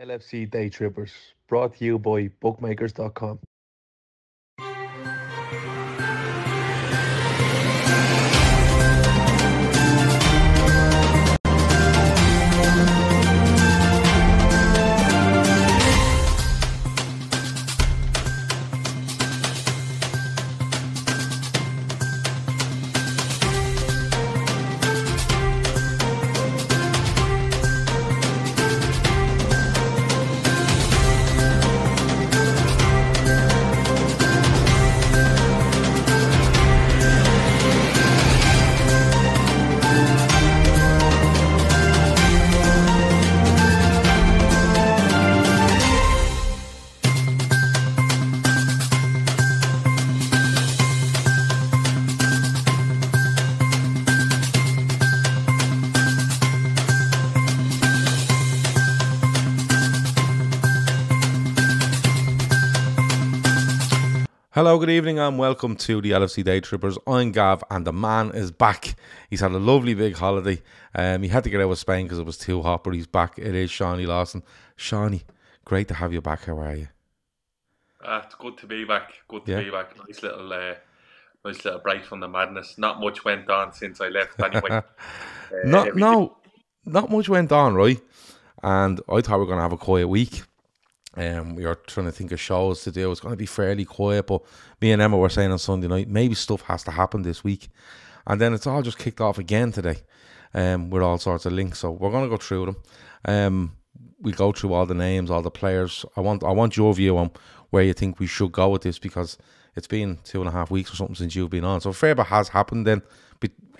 [0.00, 1.12] LFC Day Trippers,
[1.46, 3.38] brought to you by bookmakers.com.
[64.70, 66.96] Hello, good evening, and welcome to the LFC Day Trippers.
[67.04, 68.94] I'm Gav, and the man is back.
[69.28, 70.62] He's had a lovely big holiday.
[70.94, 73.08] Um, he had to get out of Spain because it was too hot, but he's
[73.08, 73.36] back.
[73.36, 74.44] It is Seany Lawson.
[74.78, 75.24] Seany,
[75.64, 76.44] great to have you back.
[76.44, 76.86] How are you?
[78.00, 79.10] Uh, it's good to be back.
[79.26, 79.60] Good to Yeah.
[79.64, 79.96] be back.
[80.06, 80.74] Nice little, uh,
[81.44, 82.78] nice little break from the madness.
[82.78, 84.38] Not much went on since I left.
[84.40, 84.82] Anyway, Uh,
[85.64, 86.36] Not, everything- no,
[86.84, 88.00] not much went on, right?
[88.62, 90.42] And I thought we were going to have a quiet week.
[91.20, 93.10] Um, we were trying to think of shows to do.
[93.10, 94.42] It's going to be fairly quiet, but
[94.80, 97.68] me and Emma were saying on Sunday night maybe stuff has to happen this week,
[98.26, 99.98] and then it's all just kicked off again today,
[100.54, 101.80] um, with all sorts of links.
[101.80, 102.76] So we're going to go through them.
[103.26, 103.76] Um,
[104.22, 106.06] we go through all the names, all the players.
[106.16, 107.30] I want I want your view on
[107.68, 109.36] where you think we should go with this because
[109.76, 111.82] it's been two and a half weeks or something since you've been on.
[111.82, 113.02] So a fair bit has happened then,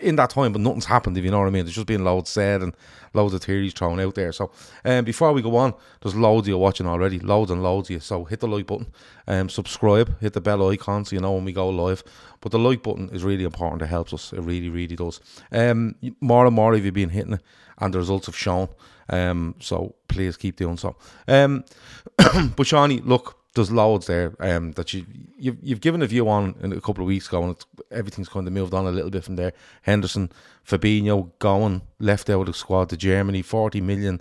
[0.03, 1.17] in that time, but nothing's happened.
[1.17, 2.75] If you know what I mean, there's just been loads said and
[3.12, 4.32] loads of theories thrown out there.
[4.32, 4.50] So
[4.84, 7.94] um, before we go on, there's loads of you watching already, loads and loads of
[7.94, 8.00] you.
[8.00, 8.93] So hit the like button,
[9.26, 12.03] um, subscribe, hit the bell icon so you know when we go live.
[12.41, 13.82] But the like button is really important.
[13.82, 14.32] It helps us.
[14.32, 15.21] It really, really does.
[15.53, 17.43] Um, more and more of you been hitting it,
[17.78, 18.69] and the results have shown.
[19.09, 20.97] Um, so please keep doing so.
[21.27, 21.65] Um,
[22.16, 25.05] but Seany, look, there's loads there um, that you
[25.37, 27.56] you've, you've given a view on in a couple of weeks ago, and
[27.91, 29.53] everything's kind of moved on a little bit from there.
[29.83, 30.31] Henderson,
[30.66, 34.21] Fabinho going left out of the squad to Germany, forty million.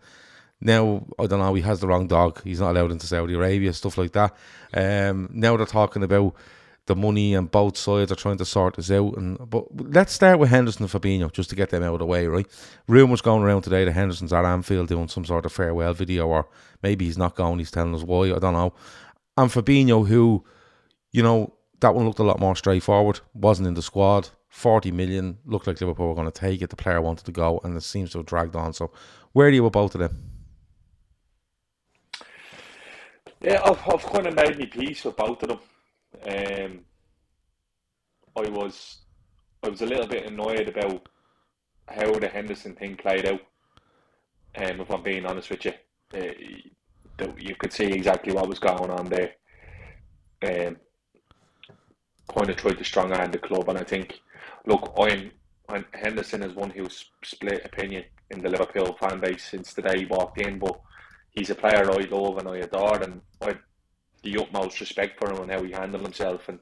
[0.62, 1.54] Now I don't know.
[1.54, 2.42] He has the wrong dog.
[2.44, 4.36] He's not allowed into Saudi Arabia, stuff like that.
[4.74, 6.36] Um, now they're talking about
[6.90, 9.16] the money and both sides are trying to sort this out.
[9.16, 12.06] And but let's start with Henderson and Fabinho just to get them out of the
[12.06, 12.48] way, right?
[12.88, 16.48] Rumours going around today that Henderson's at Anfield doing some sort of farewell video, or
[16.82, 17.60] maybe he's not going.
[17.60, 18.34] He's telling us why.
[18.34, 18.74] I don't know.
[19.40, 20.44] And Fabinho, who,
[21.14, 23.22] you know, that one looked a lot more straightforward.
[23.34, 24.28] Wasn't in the squad.
[24.50, 26.70] Forty million looked like Liverpool were going to take it.
[26.70, 28.74] The player wanted to go, and it seems to have dragged on.
[28.74, 28.92] So,
[29.32, 30.30] where are you with both of them?
[33.40, 35.60] Yeah, I've, I've kind of made me peace with both of them.
[36.28, 36.80] Um,
[38.36, 38.98] I was,
[39.64, 41.08] I was a little bit annoyed about
[41.88, 43.40] how the Henderson thing played out.
[44.58, 45.74] Um, if I'm being honest with you,
[46.14, 46.34] uh,
[47.20, 49.34] that you could see exactly what was going on there.
[50.42, 50.78] Um,
[52.34, 54.20] kind of tried to strong the club, and I think,
[54.66, 55.32] look, I'm,
[55.68, 60.00] I'm Henderson is one who's split opinion in the Liverpool fan base since the day
[60.00, 60.60] he walked in.
[60.60, 60.80] But
[61.32, 63.56] he's a player I love and I adore, and I
[64.24, 66.60] the utmost respect for him and how he handled himself and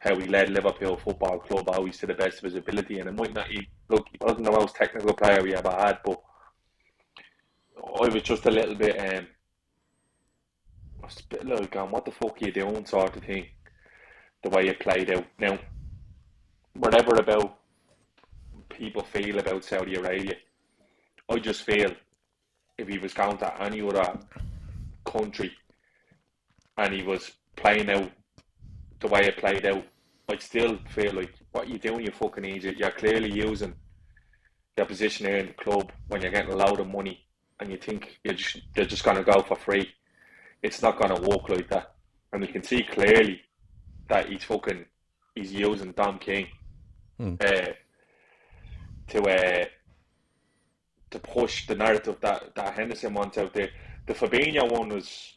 [0.00, 2.98] how he led Liverpool Football Club always to the best of his ability.
[2.98, 5.98] And it might not he, look, he wasn't the most technical player we ever had,
[6.04, 6.20] but
[8.02, 9.26] I was just a little bit um,
[11.10, 13.46] was a bit going, what the fuck are you doing, sort of thing.
[14.42, 15.26] The way it played out.
[15.38, 15.58] Now,
[16.74, 17.58] whatever about
[18.68, 20.34] people feel about Saudi Arabia,
[21.28, 21.92] I just feel
[22.78, 24.18] if he was going to any other
[25.04, 25.52] country
[26.78, 28.10] and he was playing out
[29.00, 29.84] the way it played out,
[30.28, 32.78] I'd still feel like what you're doing, you fucking idiot.
[32.78, 33.74] You're clearly using
[34.76, 37.26] your position here in the club when you're getting a load of money
[37.58, 39.92] and you think you're just you're just gonna go for free.
[40.62, 41.94] It's not gonna work like that.
[42.32, 43.40] And we can see clearly
[44.08, 44.84] that he's fucking
[45.34, 46.46] he's using Dom King
[47.18, 47.34] Hmm.
[47.38, 47.66] uh,
[49.08, 49.64] to uh,
[51.10, 53.68] to push the narrative that, that Henderson wants out there.
[54.06, 55.34] The Fabinho one was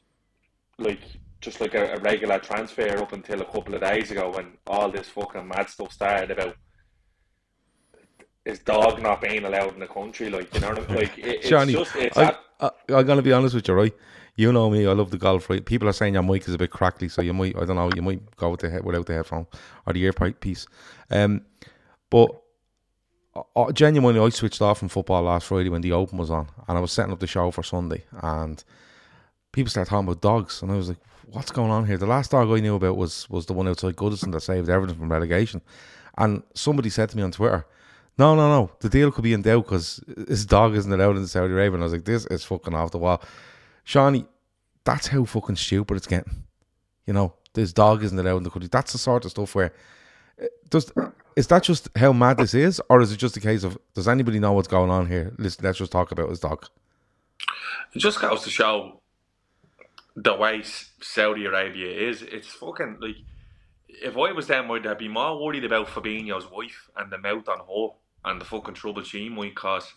[0.77, 1.01] like
[1.41, 4.89] just like a, a regular transfer up until a couple of days ago when all
[4.89, 6.55] this fucking mad stuff started about
[8.45, 10.29] his dog not being allowed in the country.
[10.29, 10.95] Like you know, what I mean?
[10.95, 13.73] like it, it's Johnny, just it's I, I, I'm going to be honest with you,
[13.73, 13.93] right?
[14.35, 15.63] You know me, I love the golf, right?
[15.63, 17.91] People are saying your mic is a bit crackly, so you might, I don't know,
[17.95, 19.45] you might go with the head, without the headphone
[19.85, 20.65] or the earpiece.
[21.11, 21.41] Um,
[22.09, 22.29] but
[23.73, 26.81] genuinely, I switched off from football last Friday when the Open was on, and I
[26.81, 28.63] was setting up the show for Sunday, and
[29.51, 32.31] people started talking about dogs, and I was like, "What's going on here?" The last
[32.31, 35.61] dog I knew about was was the one outside Goodison that saved everything from relegation,
[36.17, 37.65] and somebody said to me on Twitter,
[38.17, 41.27] "No, no, no, the deal could be in doubt because his dog isn't allowed in
[41.27, 43.21] Saudi Arabia." And I was like, "This is fucking off the wall."
[43.85, 44.27] Seany,
[44.83, 46.43] that's how fucking stupid it's getting.
[47.05, 48.69] You know, this dog isn't allowed in the country.
[48.71, 49.73] That's the sort of stuff where
[50.41, 50.91] uh, does
[51.35, 54.07] is that just how mad this is, or is it just a case of does
[54.07, 55.33] anybody know what's going on here?
[55.37, 56.67] Let's let's just talk about his dog.
[57.93, 59.01] It just goes to show
[60.15, 60.63] the way
[61.01, 62.21] Saudi Arabia is.
[62.21, 63.17] It's fucking like
[63.87, 67.59] if I was them, I'd be more worried about Fabinho's wife and the mouth on
[67.59, 67.89] her
[68.25, 69.93] and the fucking trouble she might cause,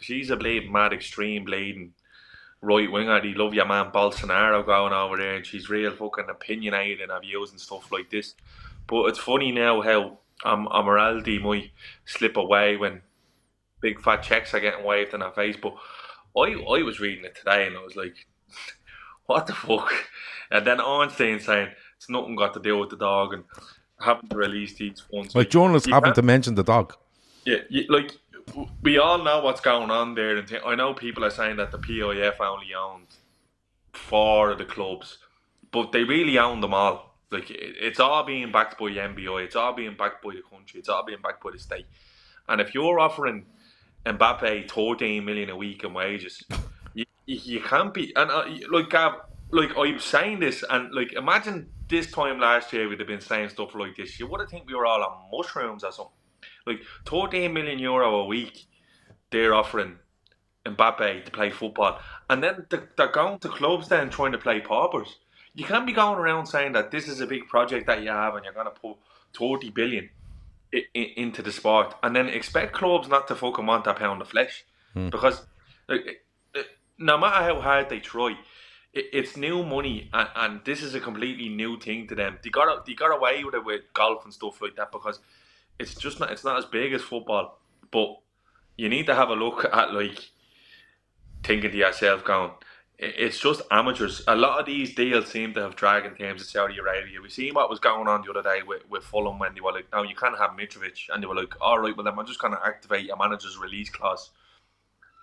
[0.00, 1.92] she's a blade mad, extreme bleeding
[2.62, 3.20] right winger.
[3.20, 7.22] They love your man Bolsonaro going over there, and she's real fucking opinionated and have
[7.22, 8.34] views and stuff like this.
[8.86, 11.70] But it's funny now how um, a morality might
[12.04, 13.02] slip away when
[13.80, 15.56] big fat checks are getting waved in her face.
[15.60, 15.74] But
[16.36, 18.26] I, I was reading it today and I was like,
[19.26, 19.92] what the fuck?
[20.50, 23.44] And then Ornstein saying it's nothing got to do with the dog and
[24.00, 25.34] having to release these funds.
[25.34, 26.94] Like journalists can't- to mention the dog.
[27.44, 28.16] Yeah, like
[28.82, 30.36] we all know what's going on there.
[30.36, 33.06] And I know people are saying that the PIF only owned
[33.92, 35.18] four of the clubs,
[35.70, 37.16] but they really own them all.
[37.30, 39.44] Like it, it's all being backed by the MBI.
[39.44, 40.80] It's all being backed by the country.
[40.80, 41.86] It's all being backed by the state.
[42.48, 43.46] And if you're offering
[44.04, 46.42] Mbappe 13 million a week in wages,
[46.94, 48.14] you, you, can't be.
[48.16, 48.92] And uh, like
[49.52, 53.50] like I'm saying this, and like imagine this time last year we'd have been saying
[53.50, 54.18] stuff like this.
[54.18, 56.14] You would have think we were all on mushrooms or something.
[56.70, 58.66] Like 13 million euro a week,
[59.30, 59.96] they're offering
[60.66, 64.60] Mbappe to play football, and then they're, they're going to clubs then trying to play
[64.60, 65.16] paupers.
[65.54, 68.34] You can't be going around saying that this is a big project that you have
[68.36, 68.96] and you're going to put
[69.36, 70.10] 30 billion
[70.74, 74.22] i- i- into the sport, and then expect clubs not to fucking want a pound
[74.22, 74.64] of flesh
[74.94, 75.08] hmm.
[75.08, 75.46] because
[75.88, 76.24] like,
[76.98, 78.36] no matter how hard they try.
[78.92, 82.38] It's new money, and, and this is a completely new thing to them.
[82.42, 85.20] They got they got away with it with golf and stuff like that because
[85.80, 87.58] it's just not it's not as big as football.
[87.90, 88.18] But
[88.76, 90.30] you need to have a look at like
[91.42, 92.52] thinking to yourself, going,
[92.98, 94.22] it's just amateurs.
[94.28, 97.20] A lot of these deals seem to have dragged in terms of Saudi Arabia.
[97.22, 99.72] We seen what was going on the other day with, with Fulham when they were
[99.72, 102.26] like, "No, you can't have Mitrovic," and they were like, "All right, well then I'm
[102.26, 104.30] just going to activate your manager's release clause."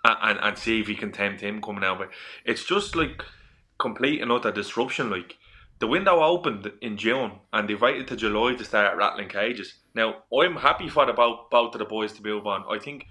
[0.04, 1.98] and, and, see if he can tempt him coming out.
[1.98, 2.10] But
[2.44, 3.22] it's just like
[3.78, 5.10] complete and utter disruption.
[5.10, 5.36] Like
[5.80, 9.74] the window opened in June and they waited to July to start rattling cages.
[9.94, 12.64] Now I'm happy for the both, both of the boys to move on.
[12.68, 13.06] I think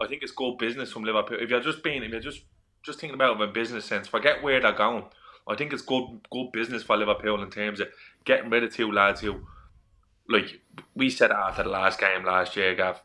[0.00, 1.38] I think it's good business from Liverpool.
[1.40, 2.42] If you're just being if you're just
[2.82, 5.04] just thinking about it in a business sense, forget where they're going.
[5.48, 7.88] I think it's good good business for Liverpool in terms of
[8.24, 9.40] getting rid of two lads who
[10.28, 10.60] like
[10.94, 13.02] we said after the last game last year, Gav.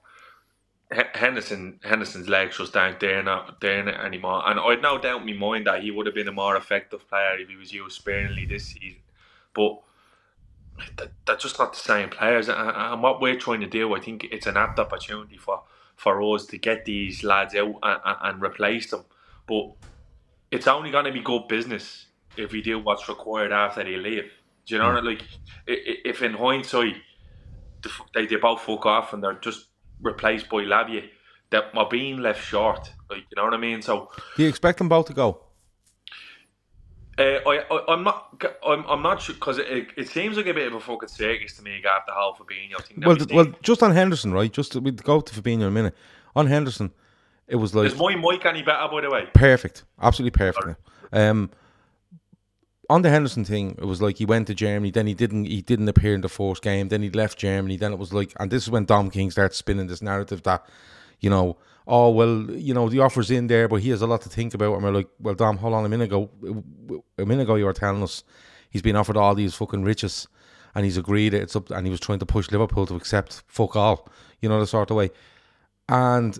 [1.16, 5.34] Henderson Henderson's legs just aren't there not there anymore, and I'd no doubt in my
[5.34, 8.46] mind that he would have been a more effective player if he was used sparingly
[8.46, 9.02] this season.
[9.56, 9.80] But
[11.26, 14.46] that's just not the same players, and, what we're trying to do, I think it's
[14.46, 15.64] an apt opportunity for
[15.96, 19.06] for us to get these lads out and, and, replace them.
[19.48, 19.72] But
[20.52, 24.30] it's only going to be good business if we do what's required after they leave.
[24.66, 25.18] Do you know what I mean?
[25.18, 25.24] Like,
[25.68, 26.98] if in hindsight
[28.14, 29.68] they, they both fuck off and they're just
[30.02, 31.08] replaced by Lavia,
[31.52, 32.92] that we're being left short.
[33.10, 33.82] Like you know what I mean?
[33.82, 35.45] So Do you expect them both to go?
[37.18, 38.44] Uh, I, I, I'm not.
[38.66, 41.56] I'm, I'm not sure because it, it seems like a bit of a fucking circus
[41.58, 41.78] to me.
[41.78, 43.02] After how Fabinho thing.
[43.06, 44.52] Well, we well, just on Henderson, right?
[44.52, 45.96] Just we go to Fabinho in a minute.
[46.36, 46.92] On Henderson,
[47.48, 48.88] it was like is my mic any better?
[48.92, 50.78] By the way, perfect, absolutely perfect.
[51.14, 51.50] Um,
[52.90, 55.46] on the Henderson thing, it was like he went to Germany, then he didn't.
[55.46, 56.90] He didn't appear in the first game.
[56.90, 57.78] Then he left Germany.
[57.78, 60.66] Then it was like, and this is when Dom King starts spinning this narrative that,
[61.20, 64.22] you know, oh well, you know, the offer's in there, but he has a lot
[64.22, 64.75] to think about.
[64.75, 66.30] And we're like, well, Dom, hold on a minute ago.
[67.18, 68.24] A minute ago, you were telling us
[68.70, 70.27] he's been offered all these fucking riches,
[70.74, 71.44] and he's agreed it.
[71.44, 74.08] It's up, and he was trying to push Liverpool to accept fuck all,
[74.42, 75.12] you know, the sort of way.
[75.88, 76.38] And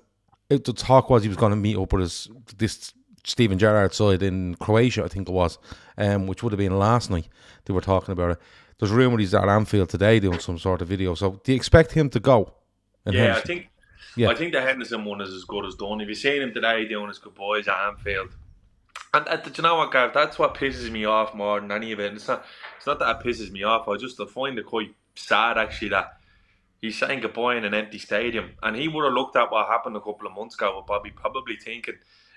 [0.50, 2.94] it, the talk was he was going to meet up with his this
[3.26, 5.58] Steven Gerrard side in Croatia, I think it was,
[5.98, 7.28] um, which would have been last night.
[7.66, 8.38] They were talking about it.
[8.80, 11.16] There's rumour he's at Anfield today doing some sort of video.
[11.16, 12.54] So do you expect him to go?
[13.06, 13.70] yeah, I think.
[14.16, 14.30] Yeah.
[14.30, 16.02] I think the Henderson one is as good as done.
[16.02, 18.30] If you seen him today doing his good boys at Anfield,
[19.14, 20.14] and uh, do you know what, Gav?
[20.14, 22.14] That's what pisses me off more than any of it.
[22.14, 22.46] It's not.
[22.78, 23.88] It's not that it pisses me off.
[23.88, 26.18] I just find it quite sad actually that
[26.82, 29.96] he's saying goodbye in an empty stadium, and he would have looked at what happened
[29.96, 31.96] a couple of months ago with Bobby, probably thinking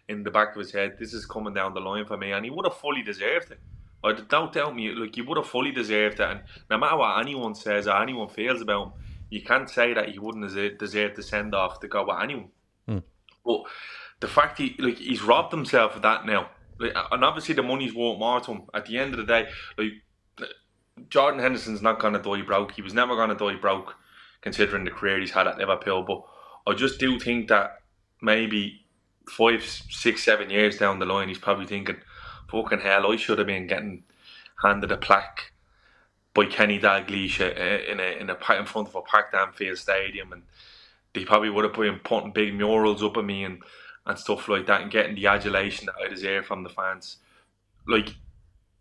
[0.09, 2.45] in the back of his head, "This is coming down the line for me," and
[2.45, 3.61] he would have fully deserved it.
[4.03, 6.29] I don't doubt me, like he would have fully deserved it.
[6.29, 8.93] And no matter what anyone says or anyone feels about him,
[9.31, 12.49] you can't say that he wouldn't deserve, deserve the send off to go with anyone.
[12.87, 12.99] Hmm.
[13.45, 13.63] But
[14.21, 17.95] the fact he like he's robbed himself of that now, like, and obviously the money's
[17.95, 18.63] worth more to him.
[18.75, 19.93] At the end of the day, like
[21.09, 22.73] Jordan Henderson's not gonna die broke.
[22.73, 23.95] He was never gonna die broke,
[24.41, 26.03] considering the career he's had at Liverpool.
[26.03, 26.23] But
[26.71, 27.81] I just do think that
[28.21, 28.85] maybe
[29.29, 32.01] five, six, seven years down the line, he's probably thinking,
[32.51, 34.05] "Fucking hell, I should have been getting
[34.63, 35.53] handed a plaque."
[36.35, 40.33] By Kenny Dalglish uh, in a in a in front of a packed Anfield Stadium,
[40.33, 40.43] and
[41.15, 43.63] they probably would have been putting big murals up of me and
[44.07, 47.19] and stuff like that, and getting the adulation that I deserve from the fans.
[47.87, 48.15] Like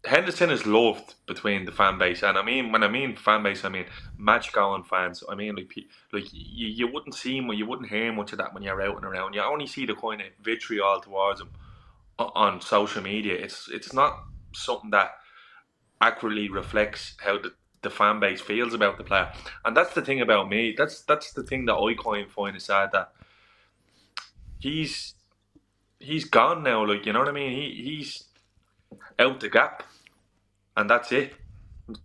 [0.05, 3.65] Henderson is loved between the fan base, and I mean when I mean fan base,
[3.65, 3.85] I mean
[4.17, 5.23] match going fans.
[5.27, 5.73] I mean like
[6.13, 8.81] like you, you wouldn't see him or you wouldn't hear much of that when you're
[8.81, 9.33] out and around.
[9.33, 11.49] You only see the kind of vitriol towards him
[12.19, 13.33] on social media.
[13.35, 14.23] It's it's not
[14.53, 15.11] something that
[16.01, 19.31] accurately reflects how the, the fan base feels about the player.
[19.65, 20.75] And that's the thing about me.
[20.77, 23.11] That's that's the thing that I kind of find sad that
[24.59, 25.13] he's
[25.99, 26.85] he's gone now.
[26.85, 27.51] Like you know what I mean?
[27.51, 28.23] He he's
[29.19, 29.83] out the gap,
[30.75, 31.33] and that's it.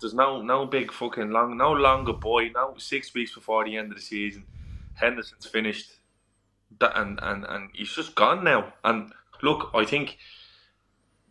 [0.01, 2.51] There's no no big fucking long no longer boy.
[2.55, 4.45] No six weeks before the end of the season,
[4.95, 5.93] Henderson's finished,
[6.79, 8.73] that and and and he's just gone now.
[8.85, 10.19] And look, I think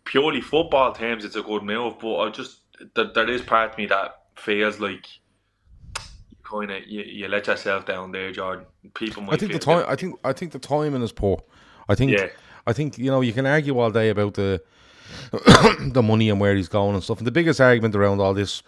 [0.05, 1.99] purely football terms, it's a good move.
[1.99, 2.59] But I just
[2.95, 5.07] there, there is part of me that feels like
[6.29, 8.65] you kind of you, you let yourself down there, Jordan.
[8.93, 9.33] People might.
[9.33, 9.85] I think the time.
[9.87, 10.19] I think.
[10.23, 11.43] I think the timing is poor.
[11.87, 12.11] I think.
[12.11, 12.27] Yeah.
[12.67, 14.61] I think you know you can argue all day about the
[15.79, 17.17] the money and where he's going and stuff.
[17.17, 18.63] And the biggest argument around all this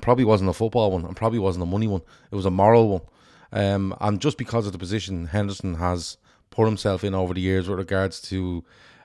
[0.00, 2.02] probably wasn't a football one, and probably wasn't a money one.
[2.30, 3.02] It was a moral one.
[3.52, 6.16] Um, and just because of the position Henderson has
[6.50, 8.64] put himself in over the years with regards to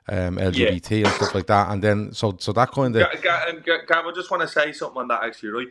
[0.10, 3.02] um, LGBT and stuff like that, and then so so that kind of
[3.50, 5.68] and Ga- Gav, I just want to say something on that actually, right?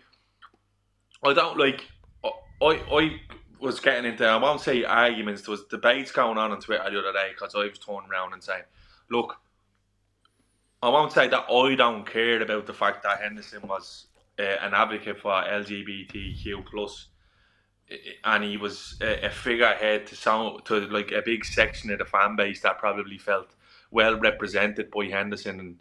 [1.25, 1.85] I don't like.
[2.25, 2.31] I
[2.63, 3.21] I
[3.61, 4.27] was getting into.
[4.27, 5.43] I won't say arguments.
[5.43, 8.35] There was debates going on on Twitter the other day because I was turning around
[8.35, 8.65] and saying,
[9.11, 9.37] "Look,
[10.83, 14.07] I won't say that I don't care about the fact that Henderson was
[14.39, 17.09] uh, an advocate for LGBTQ plus,
[18.25, 22.05] and he was a, a figurehead to some to like a big section of the
[22.05, 23.56] fan base that probably felt
[23.91, 25.79] well represented by Henderson and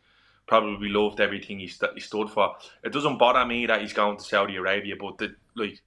[0.48, 2.56] probably loved everything he, st- he stood for.
[2.84, 5.82] It doesn't bother me that he's going to Saudi Arabia, but the like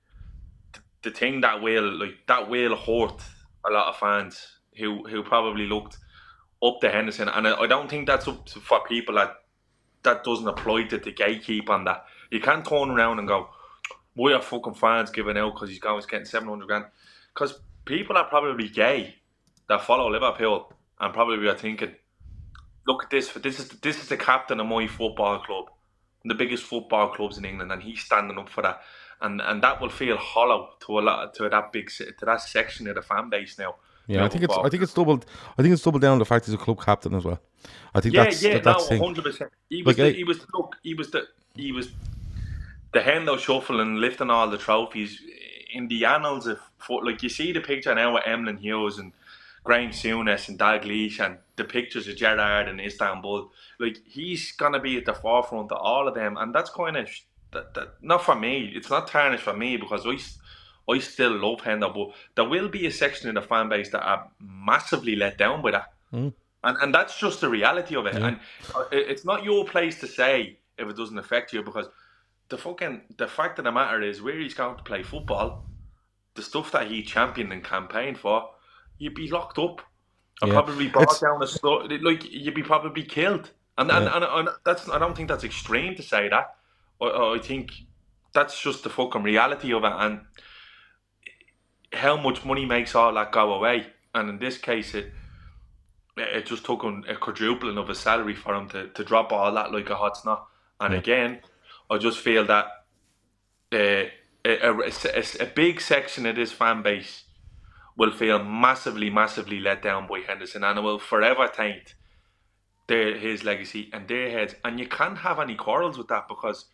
[0.72, 3.22] the, the thing that will like that will hurt
[3.66, 5.98] a lot of fans who who probably looked
[6.62, 9.37] up to Henderson, and I, I don't think that's up to, for people that
[10.02, 12.04] that doesn't apply to the gatekeep on that.
[12.30, 13.48] You can't turn around and go,
[14.14, 16.87] "Why are fucking fans giving out because he's going getting seven hundred grand?"
[17.34, 19.14] Because people are probably gay
[19.68, 21.94] that follow Liverpool and probably are thinking,
[22.88, 23.28] "Look at this!
[23.28, 25.66] For This is this is the captain of my football club,
[26.25, 28.80] the biggest football clubs in England, and he's standing up for that."
[29.21, 32.88] And and that will feel hollow to a lot to that big to that section
[32.88, 33.73] of the fan base now.
[34.07, 35.26] Yeah, I think it's I think it's doubled.
[35.59, 37.40] I think it's doubled down on the fact he's a club captain as well.
[37.95, 39.50] I think yeah, that's yeah, that, that's no, hundred percent.
[39.68, 41.90] He was, Like, the, I- he was look, he was the, he was
[42.92, 45.21] the Hendo shuffle and lifting all the trophies
[45.75, 47.04] in the annals of foot.
[47.04, 49.12] Like you see the picture now with Emlyn Hughes and
[49.64, 53.50] Graham Souness and Dalglish and the pictures of Gerrard and Istanbul.
[53.78, 57.08] Like he's gonna be at the forefront of all of them, and that's kind of
[57.52, 58.72] that, that not for me.
[58.74, 60.16] It's not tarnished for me because I.
[60.90, 64.02] I still love Hendo, but there will be a section in the fan base that
[64.02, 65.92] are massively let down by that.
[66.14, 66.32] Mm.
[66.64, 68.14] And and that's just the reality of it.
[68.14, 68.28] Yeah.
[68.28, 68.40] And
[68.74, 71.88] uh, it's not your place to say if it doesn't affect you because
[72.48, 75.66] the fucking the fact of the matter is where he's going to play football,
[76.34, 78.48] the stuff that he championed and campaigned for,
[78.98, 79.82] you'd be locked up.
[80.47, 80.52] Yeah.
[80.52, 83.50] probably brought It's- down a sto- like you'd be probably killed.
[83.76, 84.16] And and, Yeah.
[84.16, 86.57] and and that's I don't think that's extreme to say that.
[87.00, 87.73] I, I think
[88.33, 90.21] that's just the fucking reality of it and
[91.92, 93.87] how much money makes all that go away.
[94.14, 95.12] And in this case, it
[96.16, 99.52] it just took him a quadrupling of his salary for him to, to drop all
[99.52, 100.47] that like a hot snot.
[100.80, 100.99] And Yeah.
[100.99, 101.40] again,
[101.90, 102.66] I just feel that
[103.73, 104.11] uh, a,
[104.45, 107.25] a, a, a big section of this fan base
[107.99, 111.97] will feel massively, massively let down by Henderson and will forever taint
[112.87, 114.55] their his legacy and their heads.
[114.64, 116.67] And you can't have any quarrels with that because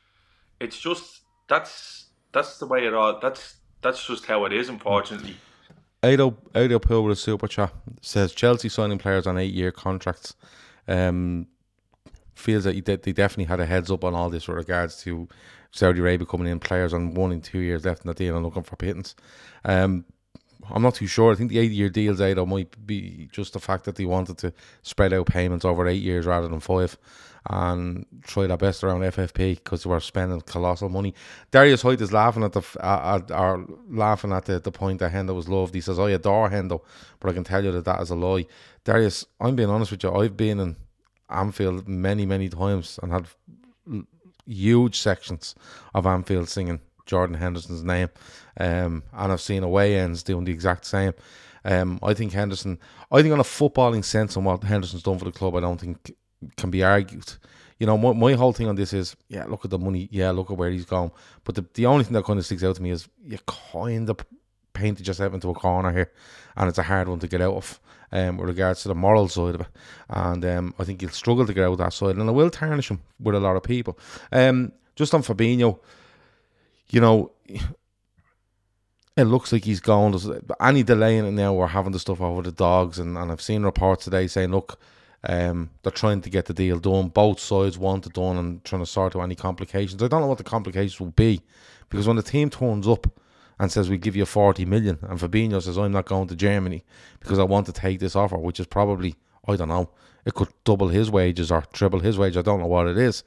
[0.61, 5.37] it's just that's that's the way it all that's that's just how it is unfortunately.
[6.02, 10.37] Ado Ado Pool with a super chat says Chelsea signing players on eight year contracts.
[10.87, 11.47] Um,
[12.35, 15.28] feels that they definitely had a heads up on all this with regards to
[15.71, 18.45] Saudi Arabia coming in players on one and two years left in the deal and
[18.45, 19.14] looking for pittance.
[19.64, 20.04] Um,
[20.71, 21.33] I'm not too sure.
[21.33, 24.38] I think the eight year deals Ado might be just the fact that they wanted
[24.38, 24.52] to
[24.83, 26.97] spread out payments over eight years rather than five
[27.50, 31.14] and try their best around FFP because they were spending colossal money.
[31.50, 35.12] Darius Hoyt is laughing at the at, at, or laughing at the, the point that
[35.12, 35.75] Hendo was loved.
[35.75, 36.80] He says, "I adore Hendo,
[37.21, 38.47] but I can tell you that that is a lie."
[38.85, 40.12] Darius, I'm being honest with you.
[40.12, 40.76] I've been in
[41.28, 43.26] Anfield many many times and had
[44.47, 45.54] huge sections
[45.94, 48.08] of Anfield singing Jordan Henderson's name,
[48.58, 51.12] um, and I've seen away ends doing the exact same.
[51.64, 52.78] Um, I think Henderson.
[53.11, 55.80] I think on a footballing sense and what Henderson's done for the club, I don't
[55.80, 56.14] think
[56.56, 57.32] can be argued.
[57.78, 60.30] You know, my, my whole thing on this is, yeah, look at the money, yeah,
[60.30, 61.11] look at where he's gone.
[61.42, 64.08] But the, the only thing that kind of sticks out to me is you kind
[64.08, 64.18] of
[64.75, 66.12] painted yourself into a corner here,
[66.56, 67.80] and it's a hard one to get out of.
[68.12, 69.66] Um, with regards to the moral side of it,
[70.08, 72.50] and um, I think he'll struggle to get out of that side, and it will
[72.50, 73.99] tarnish him with a lot of people.
[74.30, 75.80] Um, just on Fabinho,
[76.90, 77.32] you know,
[79.16, 80.18] it looks like he's gone.
[80.60, 83.42] Any delay in it now, we're having the stuff over the dogs, and, and I've
[83.42, 84.78] seen reports today saying, look,
[85.26, 87.08] um, they're trying to get the deal done.
[87.08, 90.02] Both sides want it done and trying to sort out any complications.
[90.02, 91.40] I don't know what the complications will be
[91.88, 93.06] because when the team turns up
[93.58, 96.84] and says we give you 40 million, and Fabinho says I'm not going to Germany
[97.20, 99.14] because I want to take this offer, which is probably
[99.47, 99.90] I don't know,
[100.25, 102.36] it could double his wages or triple his wage.
[102.36, 103.23] I don't know what it is.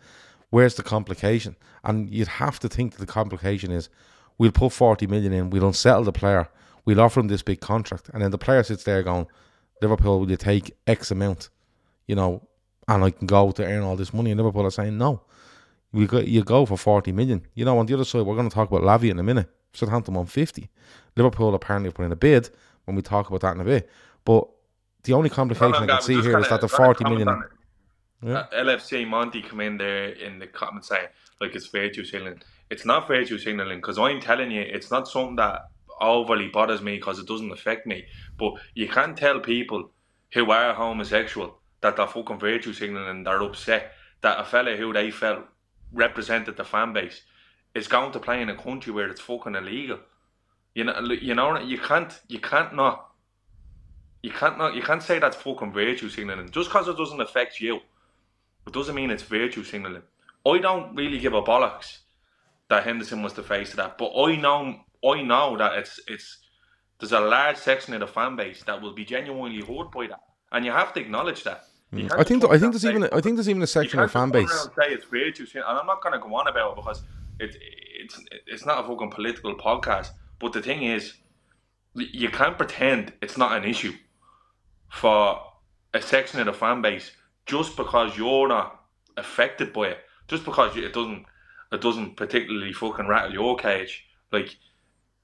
[0.50, 1.56] Where's the complication?
[1.84, 3.90] And you'd have to think that the complication is
[4.38, 6.50] we'll put 40 million in, we'll unsettle the player,
[6.86, 9.28] we'll offer him this big contract, and then the player sits there going,
[9.82, 11.50] Liverpool, will you take X amount?
[12.08, 12.48] You know,
[12.88, 14.32] and I can go to earn all this money.
[14.32, 15.22] And Liverpool are saying, no,
[15.92, 17.46] we go, you go for 40 million.
[17.54, 19.50] You know, on the other side, we're going to talk about Lavia in a minute.
[19.74, 20.70] Southampton on 50.
[21.16, 22.50] Liverpool apparently are putting a bid
[22.86, 23.90] when we talk about that in a bit.
[24.26, 24.48] But
[25.04, 27.44] the only complication I can see here is that the 40 million.
[28.22, 28.40] Yeah.
[28.40, 31.08] Uh, LFC Monty come in there in the comments saying
[31.40, 32.42] like it's virtue signaling.
[32.70, 35.70] It's not virtue signaling because I'm telling you, it's not something that
[36.02, 38.06] overly bothers me because it doesn't affect me.
[38.38, 39.92] But you can't tell people
[40.34, 44.94] who are homosexual that they're fucking virtue signaling and they're upset that a fella who
[44.94, 45.46] they felt
[45.94, 47.22] represented the fan base
[47.76, 50.00] is going to play in a country where it's fucking illegal.
[50.74, 53.12] You know, you know, you can't, you can't not,
[54.22, 57.60] you can't not, you can't say that's fucking virtue signaling just because it doesn't affect
[57.60, 57.80] you.
[58.68, 60.04] It doesn't mean it's virtue signaling.
[60.46, 62.00] I don't really give a bollocks
[62.70, 66.38] that Henderson was the face of that, but I know, I know that it's it's
[67.00, 70.20] there's a large section of the fan base that will be genuinely hurt by that,
[70.52, 71.64] and you have to acknowledge that.
[71.94, 72.12] Mm.
[72.12, 74.12] I think th- I think there's even a, I think there's even a section of
[74.12, 74.52] fan base.
[74.52, 77.04] Say it's virtue signaling, and I'm not going to go on about it because
[77.40, 77.56] it,
[78.02, 80.10] it's it's not a fucking political podcast.
[80.40, 81.14] But the thing is,
[81.96, 83.94] you can't pretend it's not an issue
[84.90, 85.42] for
[85.94, 87.12] a section of the fan base
[87.48, 88.84] just because you're not
[89.16, 91.26] affected by it, just because it doesn't
[91.72, 94.56] it doesn't particularly fucking rattle your cage, like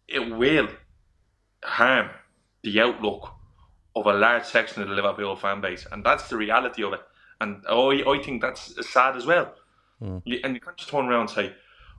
[0.07, 0.67] it will
[1.63, 2.09] harm
[2.63, 3.33] the outlook
[3.95, 7.01] of a large section of the Liverpool fan base, and that's the reality of it.
[7.39, 9.53] And I I think that's sad as well.
[10.01, 10.21] Mm.
[10.25, 11.53] You, and you can't just turn around and say,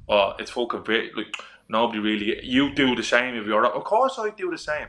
[0.09, 1.35] "Oh, it's fucking great." Like
[1.69, 2.45] nobody really.
[2.45, 3.67] You do the same if you're.
[3.67, 4.89] Of course, I do the same.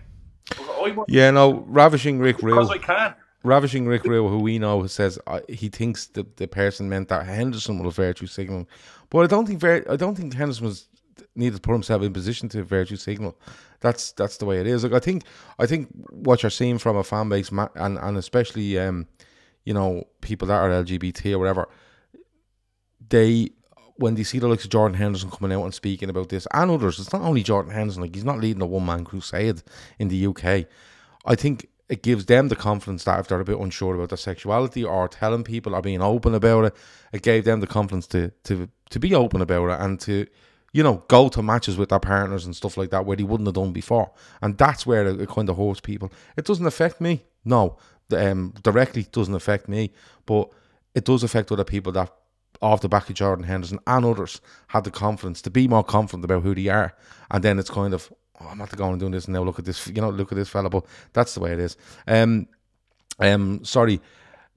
[0.60, 2.56] I, yeah, no, ravishing Rick Real.
[2.56, 3.16] Because I can.
[3.46, 7.26] Ravishing Rick Real, who we know, says uh, he thinks the, the person meant that
[7.26, 8.68] Henderson was virtue signaling,
[9.10, 10.88] but I don't think ver- I don't think Henderson was
[11.36, 13.38] needed to put himself in position to virtue signal.
[13.82, 14.84] That's that's the way it is.
[14.84, 15.24] Like I think
[15.60, 19.08] I think what you're seeing from a fan base, and and especially um,
[19.64, 21.70] you know people that are LGBT or whatever,
[23.10, 23.50] they
[23.98, 26.70] when they see the likes of Jordan Henderson coming out and speaking about this and
[26.70, 29.62] others, it's not only Jordan Henderson, like he's not leading a one man crusade
[30.00, 30.66] in the UK.
[31.26, 34.18] I think it gives them the confidence that if they're a bit unsure about their
[34.18, 36.76] sexuality or telling people or being open about it,
[37.14, 40.26] it gave them the confidence to to to be open about it and to
[40.74, 43.48] you know go to matches with their partners and stuff like that where they wouldn't
[43.48, 44.12] have done before.
[44.42, 46.12] And that's where it, it kind of hurts people.
[46.38, 47.78] It doesn't affect me, no,
[48.12, 49.94] um, directly doesn't affect me,
[50.26, 50.52] but
[50.96, 52.12] it does affect other people that
[52.62, 56.24] off the back of Jordan Henderson and others had the confidence to be more confident
[56.24, 56.96] about who they are.
[57.30, 59.44] And then it's kind of, oh, I'm not going and doing this now.
[59.44, 60.70] Look at this, you know, look at this fella.
[60.70, 61.78] But that's the way it is.
[62.08, 62.48] Um,
[63.20, 64.02] um, sorry.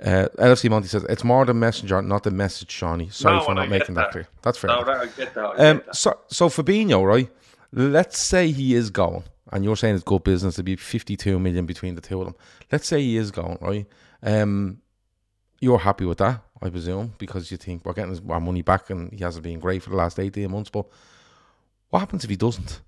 [0.00, 3.12] Uh, LFC Monty says it's more the messenger, not the message, Seany.
[3.12, 4.02] Sorry No, for and I not making that.
[4.02, 4.10] that.
[4.12, 4.28] clear.
[4.42, 4.68] That's fair.
[4.68, 4.80] No.
[4.82, 5.44] I get that.
[5.44, 5.96] I get Um, that.
[5.96, 7.28] so, so Fabinho, right?
[7.72, 11.66] Let's say he is going, and you're saying it's good business to be 52 million
[11.66, 12.36] between the two of them.
[12.70, 13.86] Let's say he is going, right?
[14.22, 14.78] Um,
[15.60, 19.12] you're happy with that, I presume, because you think we're getting our money back, and
[19.12, 20.70] he hasn't been great for the last 18 months.
[20.70, 20.86] But
[21.90, 22.80] what happens if he doesn't?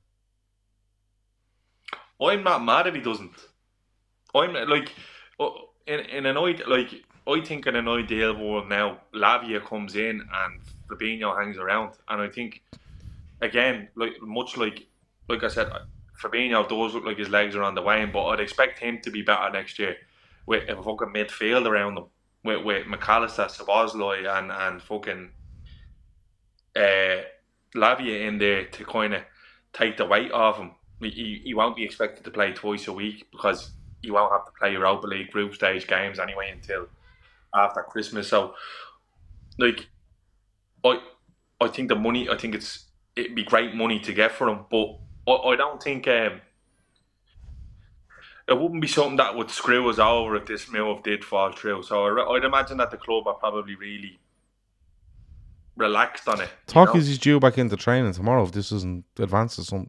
[2.23, 3.33] I'm not mad if he doesn't.
[4.35, 4.93] I'm like,
[5.87, 10.21] in in an ideal, like I think in an ideal world now, Lavia comes in
[10.21, 12.63] and Fabinho hangs around, and I think
[13.41, 14.87] again, like much like
[15.29, 15.71] like I said,
[16.21, 19.11] Fabinho does look like his legs are on the wane, but I'd expect him to
[19.11, 19.97] be better next year
[20.47, 22.05] with a fucking midfield around him
[22.45, 25.31] with with McAllister, Szoboszlai, and and fucking
[26.77, 27.23] uh,
[27.75, 29.23] Lavia in there to kind of
[29.73, 30.73] take the weight off him.
[31.01, 33.71] He, he won't be expected to play twice a week because
[34.03, 36.87] you won't have to play your Europa League group stage games anyway until
[37.55, 38.29] after Christmas.
[38.29, 38.55] So,
[39.59, 39.89] like,
[40.85, 41.01] I
[41.61, 42.29] I think the money.
[42.29, 42.87] I think it's
[43.17, 46.41] it'd be great money to get for him, but I, I don't think um,
[48.49, 51.83] it wouldn't be something that would screw us over if this move did fall through.
[51.83, 54.19] So I, I'd imagine that the club are probably really
[55.77, 56.51] relaxed on it.
[56.51, 57.01] you Talk know?
[57.01, 59.89] is due back into training tomorrow if this isn't advanced or something.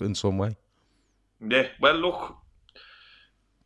[0.00, 0.56] In some way.
[1.40, 2.36] Yeah, well, look,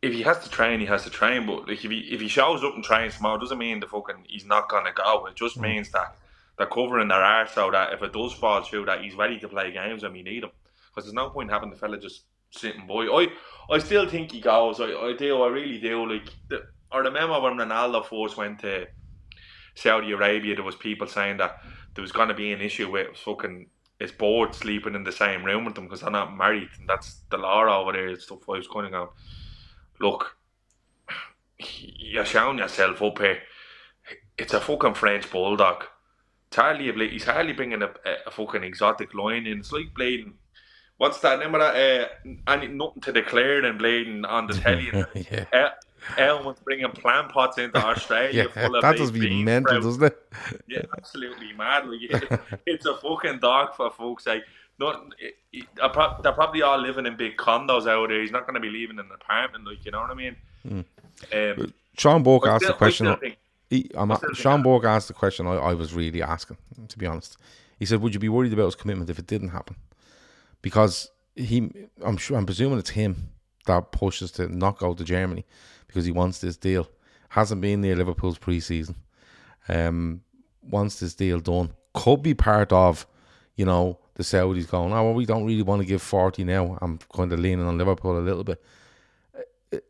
[0.01, 1.45] if he has to train, he has to train.
[1.45, 4.25] But like, if he if he shows up and trains tomorrow, doesn't mean the fucking
[4.27, 5.25] he's not gonna go.
[5.25, 5.63] It just mm.
[5.63, 6.15] means that
[6.57, 9.49] they're covering their arse so that if it does fall through, that he's ready to
[9.49, 10.51] play games when we need him.
[10.89, 13.07] Because there's no point having the fella just sitting by.
[13.11, 13.27] I
[13.69, 14.79] I still think he goes.
[14.79, 15.41] I, I do.
[15.41, 16.09] I really do.
[16.09, 18.87] Like the, I remember when Ronaldo first went to
[19.75, 21.61] Saudi Arabia, there was people saying that
[21.93, 23.67] there was going to be an issue with fucking
[23.99, 27.21] his board sleeping in the same room with them because they're not married, and that's
[27.29, 28.49] the law over there and stuff.
[28.49, 29.07] I was kind of going,
[29.99, 30.37] look,
[31.57, 33.39] you're showing yourself up here.
[34.37, 35.85] It's a fucking French bulldog.
[36.47, 37.89] It's hardly a he's hardly bringing a,
[38.25, 39.59] a, fucking exotic line in.
[39.59, 40.33] It's like blading.
[40.97, 41.39] What's that?
[41.39, 41.75] Remember that?
[41.75, 44.91] Uh, and nothing to declare and blading on the telly.
[45.31, 45.45] yeah.
[45.51, 45.73] El-
[46.17, 50.17] Elman's bringing plant pots into Australia Yeah, full of that does be mental, doesn't it?
[50.67, 51.87] Yeah, absolutely mad.
[51.87, 54.23] Like, it's a fucking dog for folks.
[54.23, 54.43] sake.
[54.77, 55.13] Not,
[55.51, 58.21] they're, probably all living in big condos out there.
[58.21, 60.35] He's not going to be leaving an apartment, like you know what I mean.
[61.33, 63.15] Um, Sean Bork asked still- the question.
[63.17, 63.37] Think-
[63.69, 67.05] He, I'm, I Sean Bork asked the question I, I was really asking, to be
[67.05, 67.37] honest.
[67.79, 69.75] He said, "Would you be worried about his commitment if it didn't happen?"
[70.61, 71.71] Because he,
[72.03, 73.29] I'm sure, I'm presuming it's him
[73.65, 75.45] that pushes to not go to Germany
[75.95, 76.89] because he wants this deal.
[77.29, 78.95] Hasn't been near Liverpool's preseason.
[79.69, 80.21] Um,
[80.61, 81.71] wants this deal done.
[81.93, 83.07] Could be part of,
[83.55, 84.91] you know, the Saudis going.
[84.91, 86.77] Oh well, we don't really want to give forty now.
[86.81, 88.61] I'm kind of leaning on Liverpool a little bit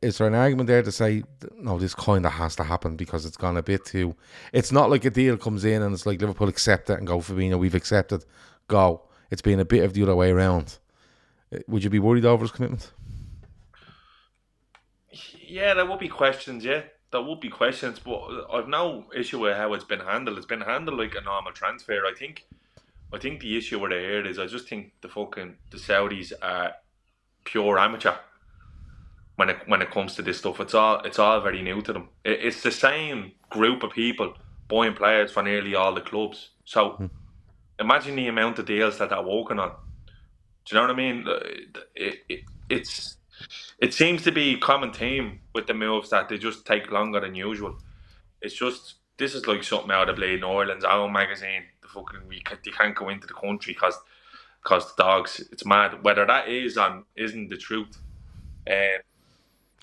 [0.01, 1.23] is there an argument there to say
[1.57, 4.15] no this kind of has to happen because it's gone a bit too
[4.53, 7.19] it's not like a deal comes in and it's like Liverpool accept it and go
[7.19, 8.25] for Fabinho we've accepted
[8.67, 10.79] go it's been a bit of the other way around
[11.53, 12.91] Uh, would you be worried over his commitment
[15.47, 16.63] Yeah, there will be questions.
[16.65, 20.37] Yeah, there will be questions, but I've no issue with how it's been handled.
[20.37, 22.05] It's been handled like a normal transfer.
[22.05, 22.45] I think.
[23.13, 26.33] I think the issue with it here is I just think the fucking the Saudis
[26.41, 26.73] are
[27.45, 28.15] pure amateur
[29.35, 30.59] when it when it comes to this stuff.
[30.59, 32.09] It's all it's all very new to them.
[32.23, 34.33] It, it's the same group of people
[34.67, 36.49] buying players for nearly all the clubs.
[36.65, 37.05] So hmm.
[37.79, 39.71] imagine the amount of deals that they're working on.
[40.65, 41.25] Do you know what I mean?
[41.95, 43.17] It, it, it's
[43.79, 47.19] it seems to be a common theme with the moves that they just take longer
[47.19, 47.77] than usual.
[48.41, 51.63] It's just this is like something out of Blade Ireland's own magazine.
[51.81, 53.97] The fucking we can't, they can't go into the country because
[54.63, 55.43] because the dogs.
[55.51, 56.03] It's mad.
[56.03, 57.97] Whether that is and isn't the truth.
[58.69, 58.99] Um,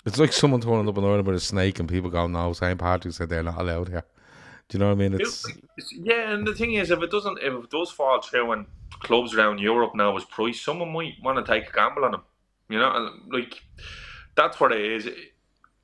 [0.05, 2.77] It's like someone turning up in Ireland with a snake and people going, no, St.
[2.77, 4.03] Patrick said they're not allowed here.
[4.67, 5.13] Do you know what I mean?
[5.13, 8.51] It's It's- yeah, and the thing is, if it doesn't, if it does fall through,
[8.51, 8.65] and
[8.99, 12.23] clubs around Europe now is priced, someone might want to take a gamble on them.
[12.69, 13.61] You know, and like
[14.35, 15.09] that's what it is.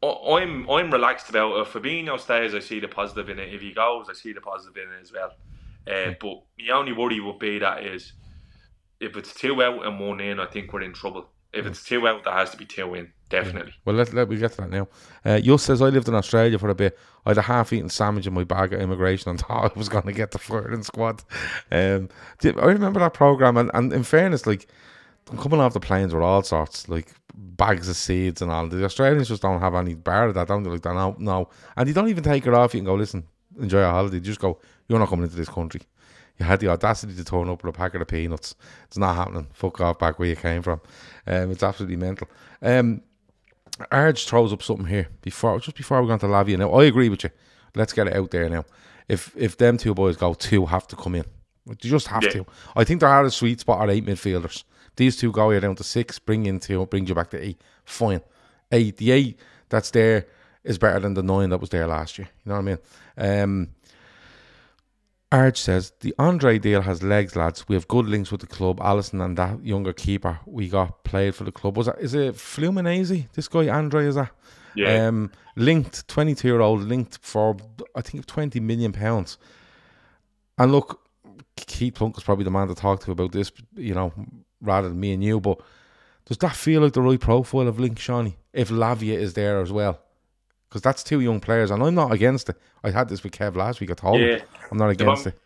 [0.01, 1.61] I'm I'm relaxed about it.
[1.61, 3.53] If Fabinho stays, I see the positive in it.
[3.53, 5.31] If he goes, I see the positive in it as well.
[5.87, 8.13] Uh, but the only worry would be that is
[8.99, 11.29] if it's two out and one in, I think we're in trouble.
[11.51, 13.73] If it's two out, there has to be two in, definitely.
[13.83, 14.87] Well, let, let we get to that now.
[15.25, 16.95] Uh, Yus says, I lived in Australia for a bit.
[17.25, 19.89] I had a half eaten sandwich in my bag at immigration and thought I was
[19.89, 21.23] going to get the firing squad.
[21.71, 22.09] Um,
[22.43, 24.67] I remember that program, and, and in fairness, like,
[25.37, 28.67] coming off the planes with all sorts, like bags of seeds and all.
[28.67, 30.69] The Australians just don't have any bar of that, don't they?
[30.69, 31.49] Like, no, no.
[31.77, 32.73] And you don't even take it off.
[32.73, 33.23] You can go, listen,
[33.59, 34.15] enjoy your holiday.
[34.15, 35.81] You just go, you're not coming into this country.
[36.37, 38.55] You had the audacity to turn up with a packet of peanuts.
[38.85, 39.47] It's not happening.
[39.53, 40.79] Fuck off back where you came from.
[41.27, 42.27] Um, it's absolutely mental.
[42.61, 43.01] Um,
[43.91, 46.57] Arge throws up something here before just before we go on to Lavia.
[46.57, 47.29] Now I agree with you.
[47.75, 48.65] Let's get it out there now.
[49.07, 51.23] If if them two boys go, two have to come in.
[51.65, 52.29] You just have Yeah.
[52.31, 52.45] to.
[52.75, 54.63] I think they're at a sweet spot at eight midfielders.
[54.95, 57.61] These two go here down to six, bring in two, brings you back to eight.
[57.85, 58.21] Fine.
[58.71, 58.97] Eight.
[58.97, 60.27] The eight that's there
[60.63, 62.29] is better than the nine that was there last year.
[62.45, 62.77] You know what I mean?
[63.17, 63.69] Um
[65.31, 67.67] Arch says the Andre deal has legs, lads.
[67.67, 68.79] We have good links with the club.
[68.79, 71.77] Alisson and that younger keeper we got played for the club.
[71.77, 73.27] Was that is it Fluminense?
[73.33, 74.31] This guy Andre is that?
[74.75, 75.07] Yeah.
[75.07, 77.55] Um, linked, twenty two year old, linked for
[77.95, 79.37] I think twenty million pounds.
[80.57, 81.01] And look,
[81.55, 83.51] Keith Plunk is probably the man to talk to about this.
[83.75, 84.13] You know,
[84.61, 85.39] rather than me and you.
[85.39, 85.59] But
[86.25, 89.71] does that feel like the right profile of Link Seany if Lavia is there as
[89.71, 89.99] well?
[90.67, 92.57] Because that's two young players, and I'm not against it.
[92.83, 93.89] I had this with Kev last week.
[93.91, 94.39] I told Yeah.
[94.71, 95.41] I'm not If against I'm- it.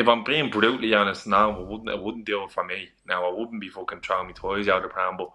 [0.00, 2.88] if I'm being brutally honest now, it wouldn't it wouldn't do it for me.
[3.06, 5.30] Now I wouldn't be fucking throwing my toys out of the pram, but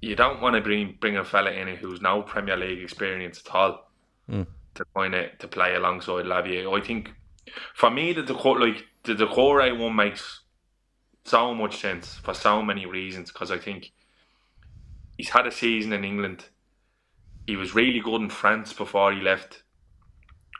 [0.00, 3.54] you don't want to bring bring a fella in who's no Premier League experience at
[3.54, 3.90] all
[4.30, 4.46] Mm.
[4.74, 6.74] to kind of to play alongside Lavia.
[6.76, 7.12] I think
[7.74, 10.40] for me the Doucouré like the Doucouré one makes
[11.26, 13.92] so much sense for so many reasons because I think
[15.16, 16.46] he's had a season in England.
[17.46, 19.62] He was really good in France before he left.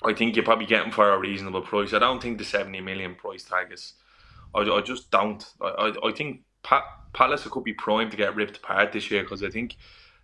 [0.05, 1.93] I think you're probably get him for a reasonable price.
[1.93, 3.95] I don't think the 70 million price tag is.
[4.55, 5.45] I, I just don't.
[5.61, 9.23] I, I, I think pa- Palace could be primed to get ripped apart this year
[9.23, 9.77] because I think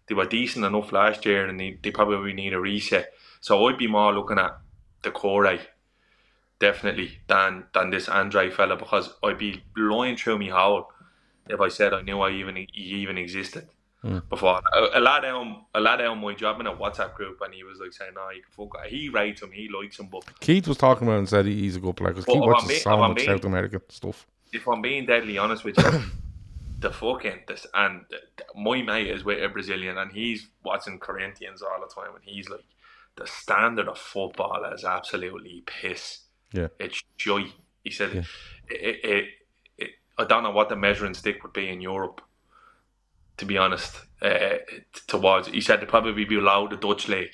[0.09, 3.13] they were decent enough last year and they, they probably need a reset.
[3.41, 4.59] So I'd be more looking at
[5.03, 5.61] Doucouré
[6.63, 10.89] definitely than than this Andre fella because I'd be lying through me hole
[11.49, 12.69] if I said I knew I even he
[13.03, 13.67] even existed
[14.01, 14.21] hmm.
[14.31, 14.61] before.
[14.73, 17.65] A, a lad down a lad down my job in a WhatsApp group and he
[17.65, 20.69] was like saying, "No, you can fuck." He rates him, he likes him, but Keith
[20.69, 22.97] was talking about and said he- he's a good player because Keith watches being- so
[22.97, 24.27] much being- South American stuff.
[24.53, 26.03] if I'm being deadly honest with you,
[26.79, 28.05] the fucking this and
[28.55, 32.49] my mate is with a Brazilian and he's watching Corinthians all the time and he's
[32.49, 32.67] like,
[33.17, 36.21] the standard of football is absolutely piss.
[36.53, 36.69] Yeah.
[36.79, 37.47] It's joy.
[37.85, 38.27] He said, it,
[38.69, 39.29] it, it,
[39.79, 42.21] it, I don't know what the measuring stick would be in Europe.
[43.39, 44.59] To be honest, uh,
[45.07, 47.33] towards he said it'd probably be below the Dutch league.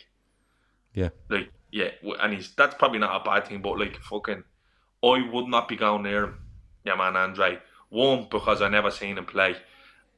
[0.95, 1.11] Yeah.
[1.29, 4.45] Like yeah, and he's that's probably not a bad thing, but like fucking,
[5.03, 6.39] I would not be going near him.
[6.85, 7.59] Yeah, man, Andre.
[7.91, 9.57] One because I never seen him play,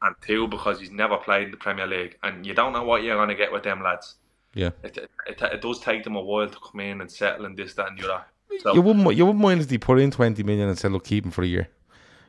[0.03, 3.03] and two because he's never played in the Premier League, and you don't know what
[3.03, 4.17] you're gonna get with them lads.
[4.55, 4.71] Yeah.
[4.83, 7.57] It, it, it, it does take them a while to come in and settle and
[7.57, 8.25] this, that, and the other.
[8.63, 11.05] So, You wouldn't you wouldn't mind if they put in twenty million and said, "Look,
[11.05, 11.69] keep him for a year."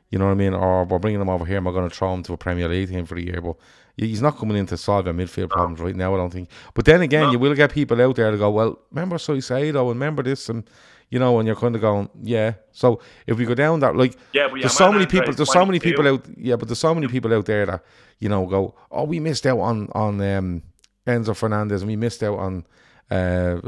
[0.10, 0.54] You know what I mean?
[0.54, 1.58] Or we're bringing him over here.
[1.58, 3.40] and We're going to throw him to a Premier League team for a year.
[3.42, 3.56] But
[3.96, 6.14] he's not coming in to solve our midfield problems right now.
[6.14, 6.50] I don't think.
[6.74, 7.32] But then again, No.
[7.32, 10.64] you will get people out there to go, "Well, remember Caicedo and remember this," and
[11.10, 14.16] you know, and you're kind of going, "Yeah." So if we go down that, like,
[14.34, 15.34] Yeah, there's so many people.
[15.34, 16.26] There's so many people out.
[16.38, 17.84] Yeah, but there's so many people out there that
[18.20, 20.62] you know go, "Oh, we missed out on on um,
[21.08, 22.66] Enzo Fernandez and we missed out on."
[23.10, 23.60] Uh,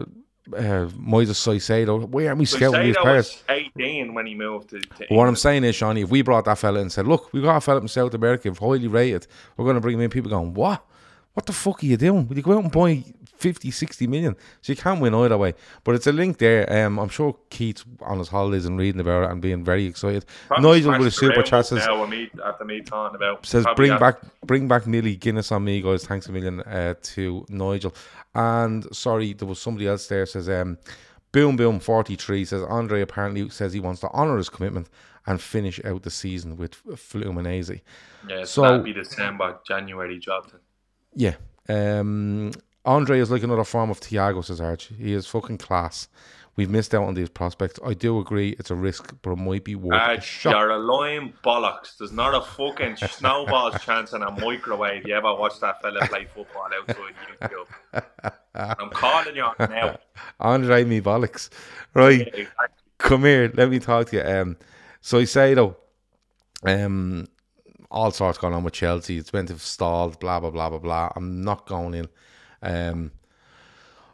[0.52, 2.08] uh, Moises Caicedo.
[2.08, 3.44] Why aren't we scouting these players?
[3.48, 6.46] was 18 when he moved to, to what I'm saying is, Seany, if we brought
[6.46, 9.28] that fella and said, look, we got a fella from South America, highly rated,
[9.58, 10.86] we're going to bring him in, people going, what?
[11.34, 12.28] What the fuck are you doing?
[12.28, 13.04] Will you go out and buy
[13.38, 14.36] 50, 60 million?
[14.62, 15.56] So you can't win either way.
[15.84, 16.72] But it's a link there.
[16.86, 20.26] Um, I'm sure Keith's on his holidays and reading about it and being very excited.
[20.48, 23.98] Probably Nigel with a super chat says, now me, after me talking about says bring
[23.98, 26.06] back bring back Nearly Guinness on me, guys.
[26.06, 27.96] Thanks a million uh, to Nigel.
[28.36, 30.78] And sorry, there was somebody else there says um
[31.32, 34.88] Boom Boom forty three says Andre apparently says he wants to honour his commitment
[35.26, 37.82] and finish out the season with Fluminense.
[38.30, 40.60] Yeah, so, So- that'd be December, January job then.
[41.16, 41.36] Yeah.
[41.70, 42.52] Um
[42.86, 44.92] Andre is like another form of Thiago, says Arch.
[44.98, 46.10] He is fucking class.
[46.56, 47.80] We've missed out on these prospects.
[47.84, 50.52] I do agree it's a risk, but it might be worth a shot.
[50.52, 51.98] you're a lying bollocks.
[51.98, 55.08] There's not a fucking snowball's chance in a microwave.
[55.08, 58.34] You ever watch that fella play football outside YouTube?
[58.54, 59.98] I'm calling you on now.
[60.40, 61.50] Andre me bollocks.
[61.96, 62.22] Right.
[62.22, 62.48] Exactly.
[63.00, 64.24] Come here, let me talk to you.
[64.24, 64.58] Um,
[65.02, 65.76] so I say though,
[66.64, 67.28] um,
[67.94, 69.18] all sorts going on with Chelsea.
[69.18, 71.10] It's meant to have stalled, blah blah blah blah blah.
[71.16, 72.08] I'm not going in.
[72.62, 73.12] Um,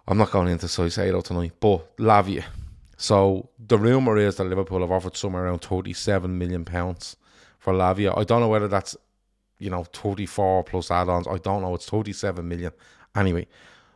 [0.08, 2.44] I'm not going into Caicedo tonight, but Lavia.
[2.98, 7.16] So the rumor is that Liverpool have offered somewhere around 37 million pounds
[7.60, 8.18] for Lavia.
[8.18, 8.98] I don't know whether that's
[9.60, 11.28] you know 34 plus add-ons.
[11.28, 11.76] I don't know.
[11.76, 12.72] It's 37 million.
[13.16, 13.48] Anyway,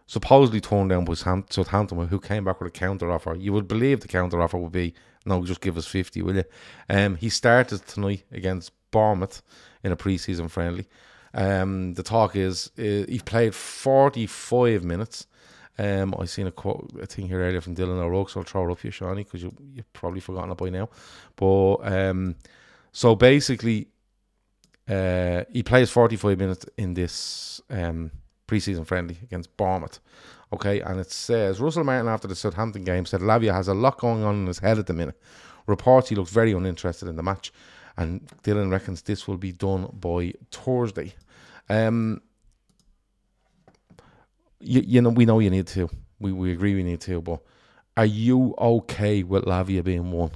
[0.07, 3.35] supposedly torn down by Southampton, who came back with a counter offer.
[3.35, 4.93] You would believe the counter offer would be
[5.25, 6.43] no, just give us 50, will you?
[6.89, 9.41] Um, he started tonight against Bournemouth
[9.84, 10.88] in a pre-season friendly.
[11.34, 15.27] Um, the talk is uh, he played 45 minutes.
[15.77, 18.69] Um, I seen a quote, a thing here earlier from Dylan O'Rourke, so I'll throw
[18.69, 20.88] it up you, Seany, because you, you've probably forgotten it by now.
[21.36, 22.36] But um,
[22.91, 23.88] so basically,
[24.88, 28.12] uh, he plays 45 minutes in this um,
[28.47, 29.99] preseason friendly against Bournemouth.
[30.53, 33.97] Okay, and it says Russell Martin after the Southampton game said Lavia has a lot
[33.97, 35.19] going on in his head at the minute.
[35.65, 37.51] Reports he looks very uninterested in the match,
[37.97, 41.13] and Dylan reckons this will be done by Thursday.
[41.69, 42.21] Um,
[44.60, 45.89] you, you know, we know you need to.
[46.19, 47.41] We we agree we need to, but
[47.97, 50.32] are you okay with Lavia being one?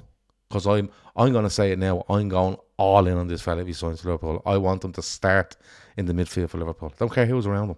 [0.48, 2.04] Because I'm I'm gonna say it now.
[2.08, 4.42] I'm going all in on this fella if he signs Liverpool.
[4.46, 5.56] I want him to start
[5.96, 6.92] in the midfield for Liverpool.
[6.98, 7.76] Don't care who's around him.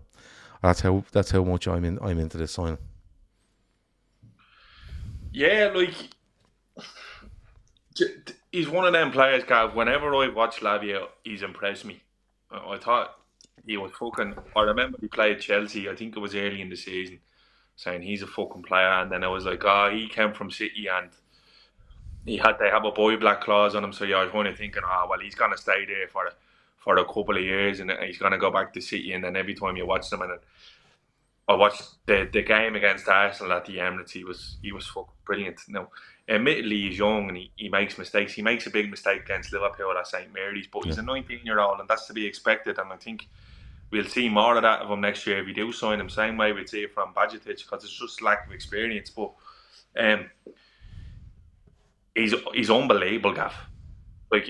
[0.63, 1.99] That's how that's how much I'm in.
[2.03, 2.79] I'm into this signing.
[5.33, 5.95] Yeah, like
[8.53, 9.75] he's one of them players, Gav.
[9.75, 12.03] Whenever I watch Lavia, he's impressed me.
[12.51, 13.17] I thought
[13.65, 14.35] he was fucking.
[14.57, 15.89] I remember he played Chelsea.
[15.89, 17.21] I think it was early in the season,
[17.77, 20.89] saying he's a fucking player, and then I was like, oh, he came from City
[20.89, 21.11] and
[22.27, 23.93] he had to have a buyback clause on him.
[23.93, 26.33] So yeah, I was of thinking, oh well, he's gonna stay there for a,
[26.79, 29.13] for a couple of years, and he's gonna go back to City.
[29.13, 30.43] And then every time you watch them, and it,
[31.49, 34.11] I watched the the game against Arsenal at the Emirates.
[34.11, 35.61] He was he was fucking brilliant.
[35.69, 35.89] Now,
[36.31, 38.33] admittedly, he's young and he, he makes mistakes.
[38.33, 41.59] He makes a big mistake against Liverpool at St Mary's, but he's a 19 year
[41.59, 42.79] old, and that's to be expected.
[42.79, 43.27] And I think
[43.91, 46.09] we'll see more of that of him next year if we do sign him.
[46.09, 49.11] Same way we'd see it from Bajcetic because it's just lack of experience.
[49.11, 49.33] But
[49.99, 50.31] um,
[52.15, 53.55] he's he's unbelievable, Gav.
[54.31, 54.49] Like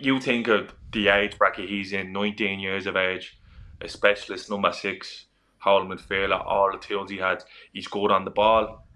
[0.00, 3.36] you think of the age bracket he's in, 19 years of age,
[3.80, 5.26] a specialist number six,
[5.58, 7.42] whole midfielder, all the tools he had.
[7.72, 8.86] He's good on the ball.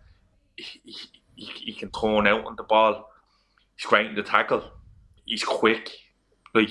[0.56, 0.80] He,
[1.38, 3.10] he, he can turn out on the ball.
[3.76, 4.64] He's great in the tackle.
[5.24, 5.90] He's quick.
[6.54, 6.70] Like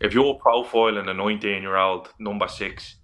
[0.00, 2.96] if you're profiling a 19 year old number six,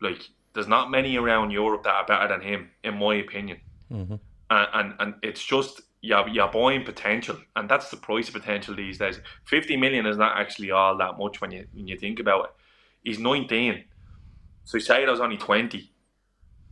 [0.00, 0.22] like
[0.54, 3.60] there's not many around Europe that are better than him, in my opinion.
[3.90, 4.14] Mm-hmm.
[4.50, 8.76] And, and and it's just you're, you're buying potential, and that's the price of potential
[8.76, 9.20] these days.
[9.44, 12.50] Fifty million is not actually all that much when you when you think about it.
[13.02, 13.84] He's nineteen,
[14.64, 15.92] so say was only twenty,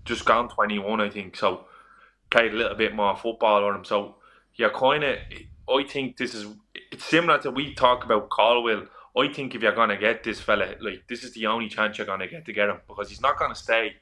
[0.05, 1.37] just gone twenty one, I think.
[1.37, 1.65] So
[2.31, 3.85] played a little bit more football on him.
[3.85, 4.17] So
[4.55, 5.19] you're kind of,
[5.69, 6.47] I think this is
[6.93, 8.87] it's similar to we talk about Colwell.
[9.17, 12.07] I think if you're gonna get this fella, like this is the only chance you're
[12.07, 13.97] gonna get to get him because he's not gonna stay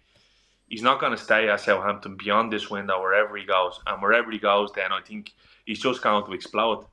[0.68, 3.80] he's not to stay at Southampton beyond this window wherever he goes.
[3.86, 5.32] And wherever he goes, then I think
[5.64, 6.86] he's just going to explode.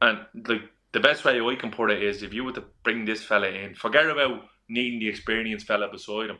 [0.00, 3.04] And like the best way I can put it is if you were to bring
[3.04, 6.38] this fella in, forget about needing the experienced fella beside him.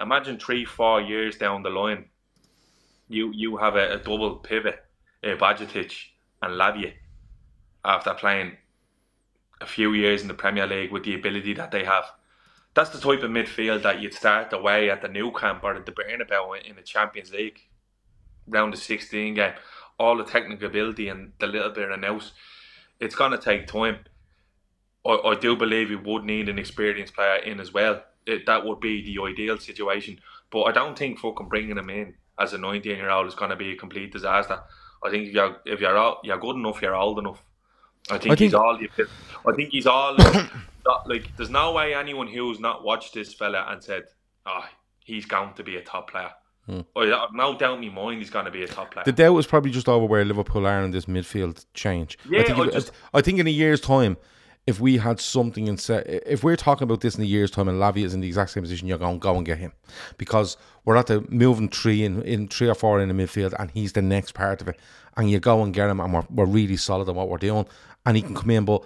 [0.00, 2.06] Imagine three, four years down the line,
[3.12, 4.84] you you have a, a double pivot,
[5.24, 5.94] uh, Bajcetic
[6.42, 6.92] and Lavia,
[7.84, 8.56] after playing
[9.60, 12.04] a few years in the Premier League with the ability that they have
[12.74, 15.84] that's the type of midfield that you'd start away at the Nou Camp or at
[15.84, 17.60] the Bernabeu in the Champions League,
[18.48, 19.52] round the 16 game.
[19.98, 22.32] All the technical ability and the little bit of nous.
[22.98, 23.98] It's going to take time.
[25.06, 28.02] I, I do believe we would need an experienced player in as well.
[28.26, 30.18] It, that would be the ideal situation.
[30.50, 33.50] But I don't think fucking bringing him in as a 19 year old is going
[33.50, 34.60] to be a complete disaster.
[35.02, 37.42] I think if you're if you're all, you're good enough, you're old enough.
[38.10, 38.78] I think, I think he's all.
[39.46, 40.16] I think he's all.
[40.86, 44.04] not, like there's no way anyone who's not watched this fella and said,
[44.46, 46.30] "Ah, oh, he's going to be a top player."
[46.66, 46.80] Hmm.
[46.96, 49.04] I, no doubt in my mind he's going to be a top player.
[49.04, 52.18] The doubt was probably just over where Liverpool are in this midfield change.
[52.28, 54.16] Yeah, I think, I, just, I think in a year's time,
[54.66, 57.68] if we had something in set, if we're talking about this in a year's time
[57.68, 59.72] and Lavia is in the exact same position, you're going go and get him
[60.18, 63.70] because we're at the moving three in, in three or four in the midfield, and
[63.72, 64.78] he's the next part of it,
[65.16, 67.66] and you go and get him, and we're, we're really solid in what we're doing,
[68.06, 68.84] and he can come in, but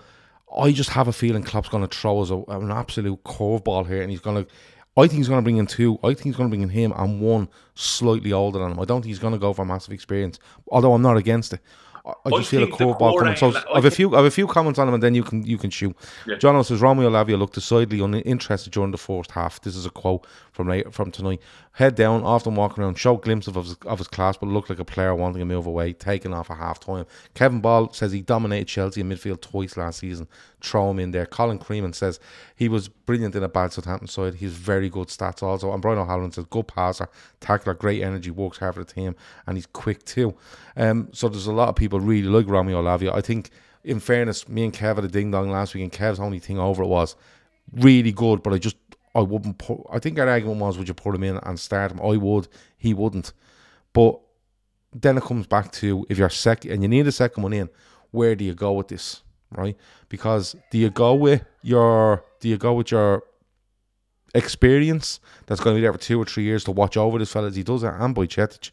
[0.56, 4.02] I just have a feeling Klopp's going to throw us a, an absolute curveball here,
[4.02, 4.50] and he's going to.
[4.98, 5.98] I think he's going to bring in two.
[6.02, 8.80] I think he's going to bring in him and one slightly older than him.
[8.80, 10.38] I don't think he's going to go for massive experience.
[10.68, 11.60] Although I'm not against it.
[12.06, 13.36] I, just feel a curveball coming.
[13.36, 15.24] So I have a few, I have a few comments on him, and then you
[15.24, 15.96] can you can shoot.
[16.26, 16.36] Yeah.
[16.36, 19.60] John says Romeo Lavia looked decidedly uninterested during the first half.
[19.60, 21.40] This is a quote from from tonight.
[21.72, 24.78] Head down, often walking around, showed glimpses of his, of his class, but looked like
[24.78, 27.04] a player wanting to move away, taking off at half time.
[27.34, 30.26] Kevin Ball says he dominated Chelsea in midfield twice last season.
[30.62, 31.26] Throw him in there.
[31.26, 32.18] Colin Creeman says
[32.54, 34.36] he was brilliant in a bad Southampton side.
[34.36, 35.70] He's very good stats also.
[35.70, 39.14] And Brian O'Halloran says good passer, tackler, great energy, works hard for the team,
[39.46, 40.34] and he's quick too.
[40.78, 43.12] Um, so there's a lot of people really like Romeo Lavia.
[43.14, 43.50] I think,
[43.84, 46.58] in fairness, me and Kev had a ding dong last week, and Kev's only thing
[46.58, 47.16] over it was
[47.72, 48.76] really good, but I just
[49.14, 49.80] I wouldn't put.
[49.90, 52.00] I think our argument was, would you put him in and start him?
[52.00, 52.48] I would.
[52.76, 53.32] He wouldn't.
[53.92, 54.20] But
[54.92, 57.68] then it comes back to if you're second and you need a second one in,
[58.10, 59.76] where do you go with this, right?
[60.08, 63.22] Because do you go with your do you go with your
[64.34, 67.32] experience that's going to be there for two or three years to watch over this
[67.32, 68.70] fella as he does it and Bajcetic,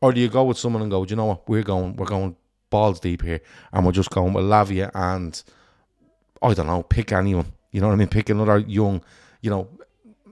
[0.00, 2.06] or do you go with someone and go, do you know what, we're going, we're
[2.06, 2.36] going
[2.70, 3.40] balls deep here,
[3.72, 5.42] and we're just going with Lavia and
[6.42, 7.52] I don't know, pick anyone.
[7.70, 8.08] You know what I mean?
[8.08, 9.02] Pick another young,
[9.42, 9.68] you know,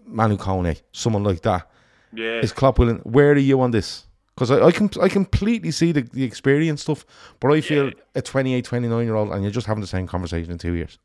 [0.07, 1.71] Manu Kone, someone like that.
[2.13, 2.41] Yeah.
[2.41, 2.99] Is Klopp willing?
[2.99, 4.07] Where are you on this?
[4.35, 7.05] Because I, I can I completely see the, the experience stuff,
[7.41, 7.93] but I feel yeah.
[8.15, 10.99] a 28, 29 year old and you're just having the same conversation in two years.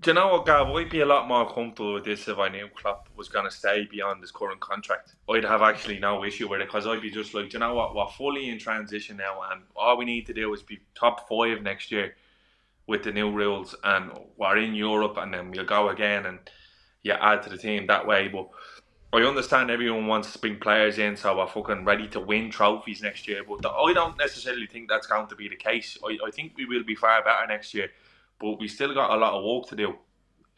[0.00, 0.68] Do you know what, Gav?
[0.70, 3.50] I'd be a lot more comfortable with this if I knew Klopp was going to
[3.50, 5.14] stay beyond his current contract.
[5.30, 7.74] I'd have actually no issue with it because I'd be just like, do you know
[7.74, 11.28] what, we're fully in transition now, and all we need to do is be top
[11.28, 12.16] five next year
[12.88, 16.40] with the new rules, and we're in Europe, and then we'll go again, and
[17.04, 18.26] you add to the team that way.
[18.26, 18.48] But
[19.12, 23.00] I understand everyone wants to bring players in so we're fucking ready to win trophies
[23.00, 25.96] next year, but I don't necessarily think that's going to be the case.
[26.04, 27.90] I, I think we will be far better next year,
[28.44, 29.94] but we still got a lot of work to do.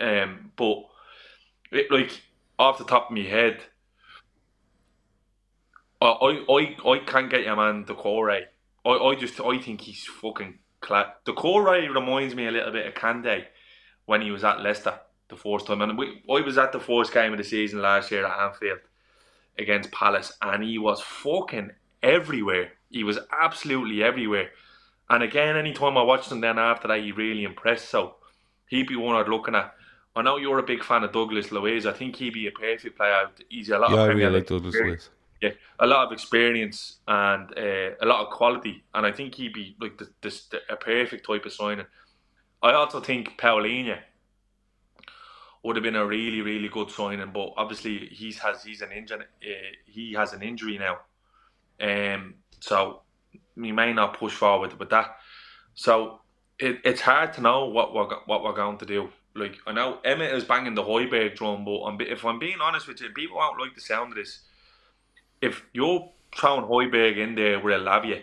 [0.00, 0.86] Um, but
[1.70, 2.20] it, like
[2.58, 3.62] off the top of my head,
[6.02, 8.42] I I I, can't get your man Doucouré.
[8.84, 11.06] I I just I think he's fucking class.
[11.24, 13.44] Doucouré reminds me a little bit of Kante
[14.06, 15.80] when he was at Leicester the first time.
[15.80, 18.80] And we, I was at the first game of the season last year at Anfield
[19.58, 21.70] against Palace, and he was fucking
[22.02, 22.72] everywhere.
[22.90, 24.50] He was absolutely everywhere.
[25.08, 27.88] And again, anytime I watched him then after that, he really impressed.
[27.88, 28.16] So
[28.68, 29.74] he'd be one I'd looking at.
[30.16, 31.86] I know you're a big fan of Douglas Luiz.
[31.86, 33.28] I think he'd be a perfect player.
[33.48, 35.10] He's a lot yeah, of I really like Douglas Luiz.
[35.42, 39.52] Yeah, a lot of experience and uh, a lot of quality, and I think he'd
[39.52, 41.84] be like the, the, the, a perfect type of signing.
[42.62, 43.98] I also think Palhinha
[45.62, 47.30] would have been a really really good signing.
[47.34, 49.52] But obviously he's has he's an injury uh,
[49.84, 51.00] he has an injury now,
[51.80, 53.02] um, so
[53.56, 55.16] we may not push forward with that.
[55.74, 56.20] So
[56.58, 59.08] it, it's hard to know what we're what we're going to do.
[59.34, 62.88] Like I know Emmett is banging the Højbjerg drum, but I'm, if I'm being honest
[62.88, 64.40] with you, people won't like the sound of this.
[65.42, 68.22] If you're throwing Højbjerg in there with a Lavia,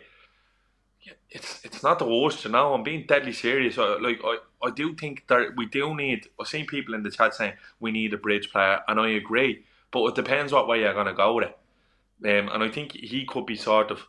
[1.29, 2.73] it's it's not the worst, you know.
[2.73, 3.77] I'm being deadly serious.
[3.77, 6.27] like I, I do think that we do need.
[6.39, 9.65] I've seen people in the chat saying we need a bridge player, and I agree.
[9.91, 11.57] But it depends what way you're gonna go with it.
[12.25, 14.07] Um, and I think he could be sort of.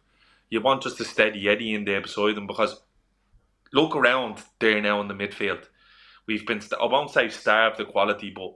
[0.55, 2.81] You want just a steady Eddie in there beside him because
[3.73, 5.65] look around there now in the midfield.
[6.29, 6.63] We've been.
[6.81, 8.55] I won't say starved the quality, but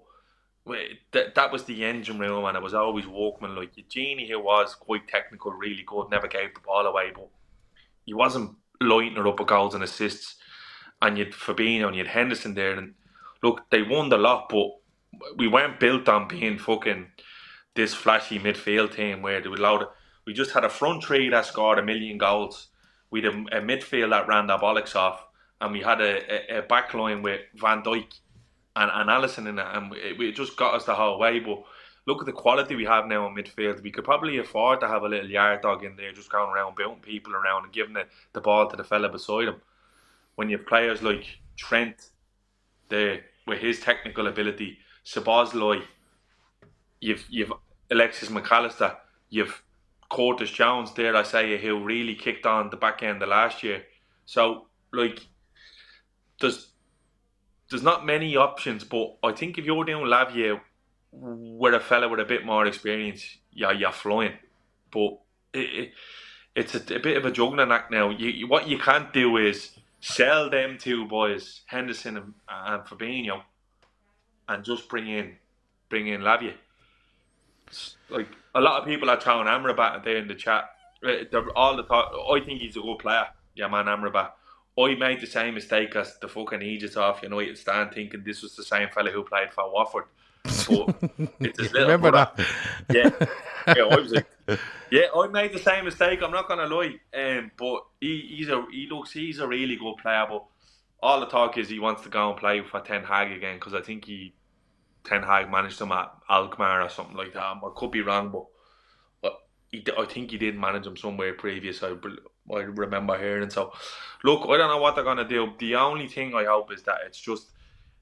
[1.11, 3.57] that that was the engine room, and it was always Walkman.
[3.57, 7.30] Like Gini, who was quite technical, really good, never gave the ball away, but
[8.07, 10.36] he wasn't lighting her up with goals and assists.
[11.03, 12.94] And you'd Fabinho and you'd Henderson there, and
[13.42, 14.68] look, they won the lot, but
[15.36, 17.09] we weren't built on being fucking
[17.74, 19.88] this flashy midfield team where they would load.
[20.29, 22.68] We just had a front three that scored a million goals.
[23.11, 25.24] We had a, a midfield that ran their bollocks off,
[25.59, 28.12] and we had a, a, a back line with Van Dijk
[28.76, 31.41] and, and Alisson in it, and it, it just got us the whole way.
[31.41, 31.64] But
[32.05, 33.83] look at the quality we have now in midfield.
[33.83, 36.76] We could probably afford to have a little yard dog in there just going around
[36.76, 38.05] bouncing people around and giving the,
[38.35, 39.62] the ball to the fella beside him.
[40.35, 42.11] When you have players like Trent
[42.91, 44.76] there with his technical ability,
[45.07, 45.85] Szoboszlai,
[47.01, 47.55] you've you've
[47.91, 48.95] Alexis Mac Allister,
[49.31, 49.62] you've
[50.11, 53.82] Curtis Jones there, I say who really kicked on the back end of last year.
[54.24, 55.26] So like
[56.40, 56.68] there's
[57.68, 60.61] there's not many options, but I think if you're doing Lavia
[61.12, 64.34] with a fella with a bit more experience, yeah, you're flying.
[64.90, 65.18] But
[65.52, 65.92] it, it,
[66.54, 68.11] it's a, a, bit of a juggling act now.
[68.11, 73.42] You, what you can't do is sell them two boys, Henderson and, and Fabinho,
[74.48, 75.36] and just bring in
[75.90, 76.54] bring in Lavia.
[78.11, 80.71] Like a lot of people are throwing Amrabat there in the chat.
[81.05, 82.12] Uh, they're all the thought.
[82.33, 83.27] I think he's a good player.
[83.55, 84.31] Yeah, man, Amrabat.
[84.79, 88.55] I made the same mistake as the fucking Egypt off United stand, thinking this was
[88.55, 90.05] the same fella who played for Watford
[90.69, 90.91] But
[91.43, 92.31] it's his little Remember brother.
[92.37, 92.47] that?
[92.89, 93.11] Yeah,
[93.77, 94.27] yeah, I was like,
[94.91, 96.23] yeah, I made the same mistake.
[96.23, 99.97] I'm not gonna lie, um, but he, he's a he looks he's a really good
[99.97, 100.27] player.
[100.29, 100.45] But
[101.03, 103.75] all the talk is he wants to go and play for Ten Hag again because
[103.75, 104.35] I think he
[105.09, 107.42] Ten Hag managed them at Alkmaar or something like that.
[107.42, 108.46] I could be wrong, but
[109.70, 111.82] he, I think he did manage him somewhere previous.
[111.82, 111.94] I,
[112.52, 113.72] I remember hearing so.
[114.24, 115.52] Look, I don't know what they're gonna do.
[115.59, 117.50] The only thing I hope is that it's just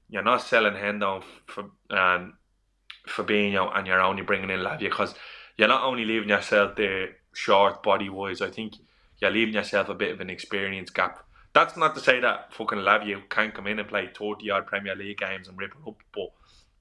[0.09, 2.37] you're not selling Hendo for um,
[3.07, 5.13] Fabinho and you're only bringing in Lavia because
[5.57, 8.41] you're not only leaving yourself there short body wise.
[8.41, 8.75] I think
[9.19, 11.23] you're leaving yourself a bit of an experience gap.
[11.53, 14.95] That's not to say that fucking Lavia can't come in and play 30 odd Premier
[14.95, 16.29] League games and rip it up, but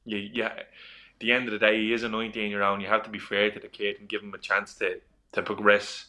[0.06, 0.66] you, yeah, at
[1.20, 2.80] the end of the day, he is a 19 year old.
[2.80, 5.00] You have to be fair to the kid and give him a chance to,
[5.32, 6.06] to progress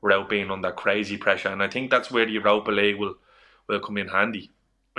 [0.00, 1.48] without being under crazy pressure.
[1.48, 3.14] And I think that's where the Europa League will,
[3.68, 4.50] will come in handy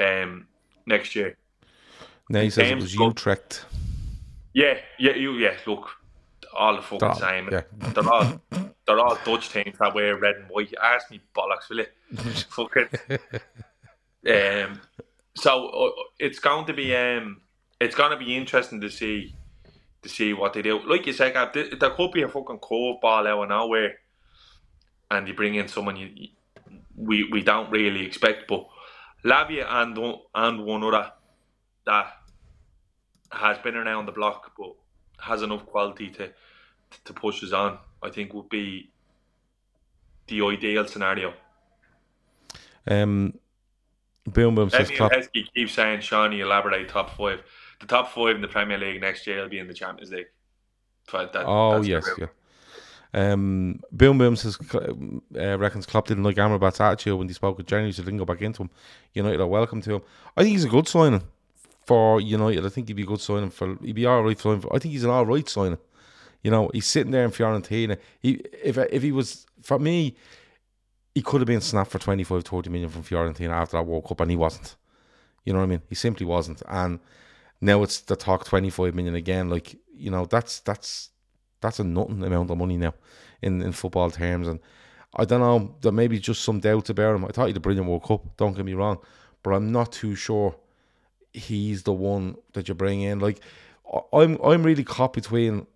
[0.01, 0.47] um,
[0.85, 1.37] next year.
[2.29, 3.65] No, he says it was go- Utrecht.
[4.53, 5.55] Yeah, yeah, you, yeah.
[5.67, 5.89] Look,
[6.55, 7.49] all the fucking all- same.
[7.51, 7.61] yeah.
[7.93, 8.41] They're all
[8.87, 10.73] they're all Dutch teams that wear red and white.
[10.81, 11.85] Ask me bollocks, will you?
[12.49, 12.87] fucking.
[14.27, 14.81] Um,
[15.35, 15.89] so uh,
[16.19, 17.41] it's going to be um,
[17.79, 19.35] it's going to be interesting to see
[20.01, 20.79] to see what they do.
[20.87, 23.95] Like you said, Gav, there, could be a fucking curveball out of nowhere,
[25.09, 26.29] and you bring in someone you, you-
[26.97, 28.47] we we don't really expect.
[28.47, 28.67] But
[29.23, 31.11] Lavia and one- and one other
[31.85, 32.13] that
[33.31, 34.75] has been around the block, but
[35.19, 36.31] has enough quality to
[37.03, 37.79] to push us on.
[38.01, 38.91] I think would be
[40.27, 41.33] the ideal scenario.
[42.87, 43.33] Um,
[44.25, 45.11] Boom Boom says Klopp.
[45.53, 47.41] Keeps saying, Seany, elaborate top five.
[47.87, 50.25] The top five in the Premier League next year will be in the Champions League.
[51.11, 52.27] That- Oh yes, yeah.
[53.13, 57.67] Um, Boom Boom says uh, reckons Klopp didn't like Amrabat's attitude when he spoke with
[57.67, 58.69] Jenny, so didn't go back into him.
[59.13, 60.01] United are welcome to him.
[60.35, 61.21] I think he's a good signing
[61.85, 62.65] for United.
[62.65, 63.77] I think he'd be a good signing for.
[63.83, 64.61] He'd be all right signing.
[64.61, 65.77] For, I think he's an all right signing.
[66.43, 67.97] You know, he's sitting there in Fiorentina.
[68.19, 70.15] He if if he was for me,
[71.13, 74.21] he could have been snapped for 25, 30 million from Fiorentina after that World Cup,
[74.21, 74.75] and he wasn't.
[75.45, 75.81] You know what I mean?
[75.87, 76.63] He simply wasn't.
[76.67, 76.99] And
[77.61, 79.49] now it's the talk 25 million again.
[79.49, 81.09] Like, you know, that's that's
[81.61, 82.93] that's a nothing amount of money now
[83.41, 84.47] in, in football terms.
[84.47, 84.59] And
[85.15, 87.25] I don't know, there may be just some doubts about him.
[87.25, 88.99] I thought he'd a brilliant World Cup, don't get me wrong.
[89.43, 90.55] But I'm not too sure
[91.33, 93.19] he's the one that you bring in.
[93.19, 93.39] Like
[94.13, 95.67] I'm I'm really caught between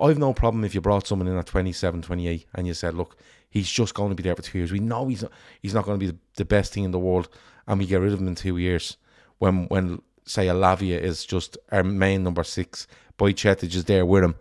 [0.00, 3.16] I've no problem if you brought someone in at 27, 28 and you said, look,
[3.48, 4.72] he's just going to be there for two years.
[4.72, 6.98] We know he's not, he's not going to be the, the best thing in the
[6.98, 7.28] world
[7.66, 8.98] and we get rid of him in two years
[9.38, 12.86] when, when say, Lavia is just our main number six,
[13.18, 14.34] Bajcetic is there with him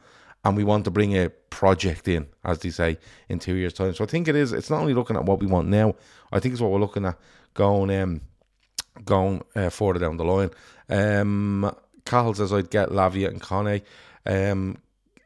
[0.44, 3.94] and we want to bring a project in, as they say, in two years' time.
[3.94, 5.96] So I think it is, it's not only looking at what we want now,
[6.32, 7.18] I think it's what we're looking at
[7.54, 8.22] going um,
[9.04, 10.52] going uh, further down the line.
[10.90, 11.76] Um,
[12.06, 13.82] Cahill says I'd get Lavia and Kone.
[14.26, 14.78] Um,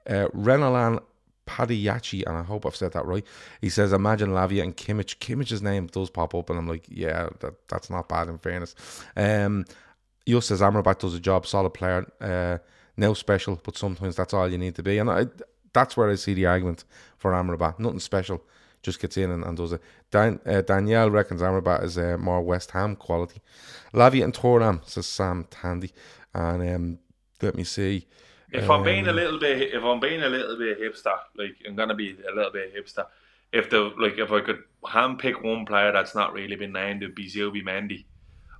[0.07, 1.01] uh, Renalan
[1.47, 3.25] Padiachi, and I hope I've said that right.
[3.61, 7.29] He says, "Imagine Lavia and Kimmich." Kimmich's name does pop up, and I'm like, "Yeah,
[7.39, 8.75] that, that's not bad." In fairness,
[9.15, 9.65] um,
[10.25, 12.57] Just says Amrabat does a job, solid player, uh,
[12.95, 15.27] no special, but sometimes that's all you need to be, and I,
[15.73, 16.85] that's where I see the argument
[17.17, 17.79] for Amrabat.
[17.79, 18.41] Nothing special,
[18.81, 19.81] just gets in and, and does it.
[20.11, 23.41] Dan, uh, Danielle reckons Amrabat is uh, more West Ham quality.
[23.93, 25.91] Lavia and Thuram says Sam Tandy,
[26.33, 26.99] and um,
[27.41, 28.07] let me see.
[28.51, 31.55] If I'm being a Um, little bit, if I'm being a little bit hipster, like
[31.67, 33.05] I'm gonna be a little bit hipster.
[33.51, 37.15] If the like, if I could handpick one player that's not really been named, it'd
[37.15, 38.05] be Zubimendi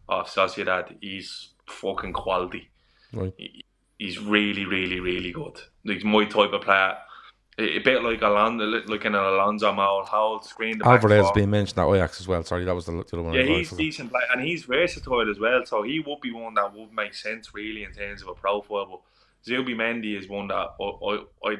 [0.09, 0.95] of Sociedad.
[0.99, 2.70] He's fucking quality.
[3.11, 3.34] Right.
[3.38, 3.66] He-
[3.99, 5.61] He's really, really, really good.
[5.84, 6.97] He's my type of player.
[7.59, 10.80] A bit like Alonso, like an Alonso Maul, hold screen.
[10.80, 12.43] the Alvarez being mentioned at Ajax as well.
[12.43, 13.34] Sorry, that was the, the other one.
[13.34, 15.64] Yeah, he's decent player, and he's versatile as well.
[15.66, 18.88] So he would be one that would make sense really in terms of a profile.
[18.89, 19.01] But
[19.53, 21.55] Zubimendi is one that I, I, I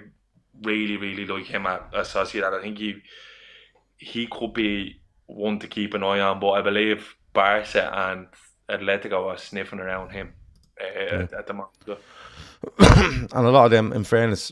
[0.64, 2.60] really, really like him at, at Sociedad.
[2.60, 2.96] I think he
[3.98, 6.40] he could be one to keep an eye on.
[6.42, 8.28] But I believe Barca and
[8.70, 10.34] Atletico are sniffing around him
[10.82, 11.72] uh, at, at the moment.
[13.34, 14.52] And a lot of them, in fairness,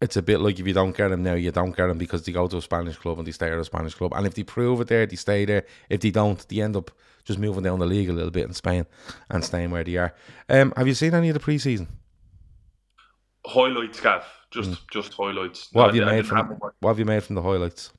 [0.00, 2.22] it's a bit like if you don't get them now, you don't get them because
[2.22, 4.12] they go to a Spanish club and they stay at a Spanish club.
[4.14, 5.64] And if they prove it there, they stay there.
[5.88, 6.90] If they don't, they end up
[7.24, 8.86] just moving down the league a little bit in Spain
[9.30, 10.14] and staying where they are.
[10.48, 11.88] Um, have you seen any of the preseason?
[13.46, 14.24] highlights, Gav.
[14.50, 15.68] Just just highlights.
[15.72, 16.58] What No, have you I made from have.
[16.80, 17.92] What have you made from the highlights?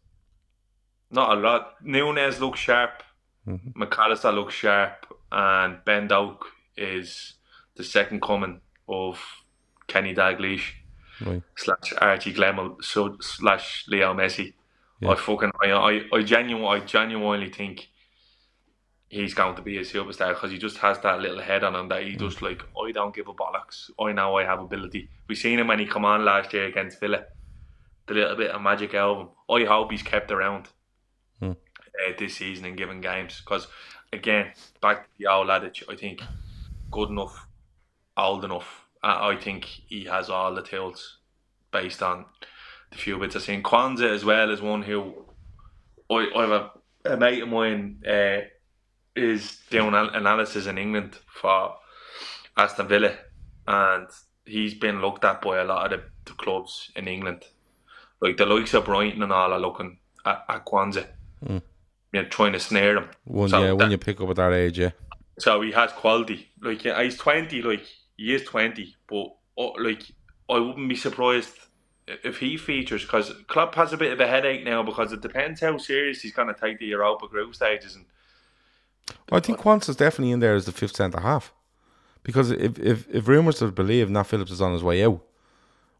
[1.12, 1.76] Not a lot.
[1.84, 3.04] Núñez looks sharp.
[3.48, 3.80] Mm-hmm.
[3.80, 6.46] Mac Allister looks sharp, and Ben Doak
[6.76, 7.36] is
[7.76, 9.20] the second coming of
[9.88, 10.72] Kenny Dalglish
[11.26, 11.42] Right.
[11.56, 14.54] slash Archie Gemmill so slash Leo Messi.
[15.00, 15.12] Yeah.
[15.12, 17.88] I fucking I I, I genuinely I genuinely think
[19.10, 21.88] he's going to be a superstar because he just has that little head on him
[21.90, 22.20] that he Mm.
[22.20, 23.90] just like I don't give a bollocks.
[24.00, 25.10] I know I have ability.
[25.28, 27.26] We seen him when he come on last year against Villa.
[28.08, 29.30] The little bit of magic out of him.
[29.50, 30.68] I hope he's kept around.
[32.06, 33.68] Uh, this season in given games because
[34.14, 35.84] again, back to the old adage.
[35.90, 36.22] I think
[36.92, 37.48] good enough,
[38.16, 38.86] old enough.
[39.04, 41.20] I think he has all the tools
[41.72, 42.26] based on
[42.92, 43.64] the few bits I've seen.
[43.64, 45.14] Quansah as well is one who
[46.10, 46.72] I, I have a,
[47.14, 48.42] a mate of mine uh,
[49.16, 51.76] is doing an- analysis in England for
[52.56, 53.16] Aston Villa,
[53.68, 54.08] and
[54.46, 57.44] he's been looked at by a lot of the, the clubs in England.
[58.20, 61.08] Like the likes of Brighton and all are looking at, at Quansah.
[61.46, 61.62] Mm.
[62.14, 63.10] You know, trying to snare him.
[63.26, 64.92] One, So yeah, when you pick up at that age, yeah.
[65.40, 66.50] so he has quality.
[66.62, 67.62] Like yeah, he's twenty.
[67.62, 67.86] Like
[68.16, 70.04] he is twenty, but uh, like
[70.50, 71.54] I wouldn't be surprised
[72.08, 75.60] if he features because Klopp has a bit of a headache now because it depends
[75.60, 78.06] how serious he's going to take the Europa group stages and
[79.32, 81.54] I think Quant's definitely in there as the fifth centre half.
[82.24, 85.22] Because if if, if rumours are believed, Nat Phillips is on his way out,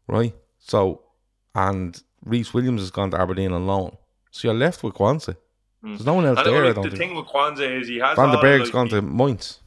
[0.06, 0.34] right?
[0.58, 1.02] So,
[1.54, 3.96] and Rhys Williams has gone to Aberdeen on loan.
[4.30, 5.36] So you're left with Quansah.
[5.84, 5.90] Mm.
[5.96, 6.98] There's no one else I there, I like, don't the think.
[6.98, 9.60] thing with Quansah is he has Van der all, Berg's like, gone to Mainz.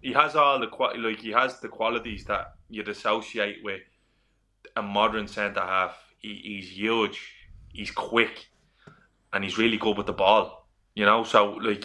[0.00, 3.82] he has all the like he has the qualities that you'd associate with
[4.76, 5.96] a modern centre half.
[6.18, 7.32] He, he's huge,
[7.72, 8.46] he's quick,
[9.32, 10.68] and he's really good with the ball.
[10.94, 11.84] You know, so like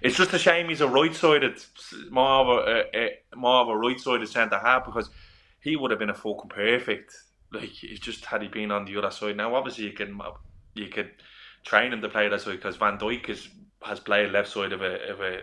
[0.00, 1.62] it's just a shame he's a right-sided,
[2.10, 5.10] more of a, a, a more of a right-sided centre half because
[5.60, 7.12] he would have been a fucking perfect.
[7.52, 9.36] Like it's just had he been on the other side.
[9.36, 10.20] Now, obviously, you can
[10.74, 11.10] you could
[11.66, 13.48] train him to play that side because Van Dijk is,
[13.82, 15.40] has played left side of a of a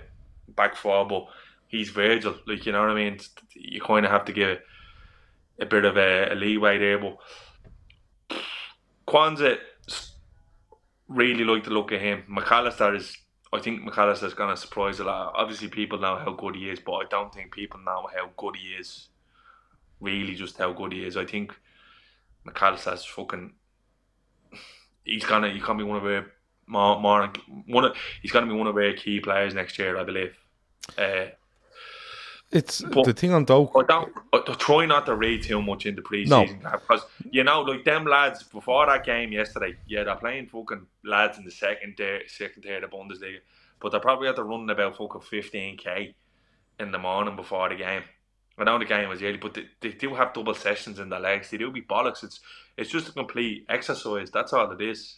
[0.48, 1.28] back four, but
[1.68, 2.36] he's Virgil.
[2.48, 3.20] Like you know what I mean.
[3.54, 4.60] You kind of have to give
[5.60, 7.18] a bit of a, a leeway there, but
[9.08, 9.60] Quansah
[11.08, 12.24] really like to look at him.
[12.28, 13.18] Mac Allister is.
[13.52, 15.34] I think Mac Allister's going to surprise a lot.
[15.36, 18.56] Obviously, people know how good he is, but I don't think people know how good
[18.56, 19.10] he is.
[20.00, 21.16] Really, just how good he is.
[21.18, 21.54] I think
[22.46, 23.54] Mac Allister's fucking.
[25.04, 25.50] He's gonna.
[25.50, 26.26] He's gonna be one of our
[26.68, 27.32] more more
[27.68, 27.96] one of.
[28.22, 30.36] He's gonna be one of our key players next year, I believe.
[30.98, 31.26] Uh,
[32.52, 33.72] It's But- the thing on Doak.
[33.76, 34.14] I don't.
[34.32, 38.44] I, try not to read too much into preseason because you know, like them lads
[38.44, 39.76] before that game yesterday.
[39.88, 43.40] Yeah, they're playing fucking lads in the second tier, second tier of the Bundesliga,
[43.80, 46.14] but they're probably had to run about fucking fifteen k
[46.80, 48.04] in the morning before the game.
[48.58, 51.20] I know the game was early, but they, they do have double sessions in their
[51.20, 51.50] legs.
[51.50, 52.24] They do be bollocks.
[52.24, 52.40] It's
[52.78, 54.32] it's just a complete exercise.
[54.32, 55.18] That's all it is.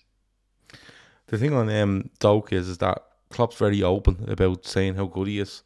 [1.27, 5.27] The thing on um, Doak is, is that Klopp's very open about saying how good
[5.27, 5.63] he is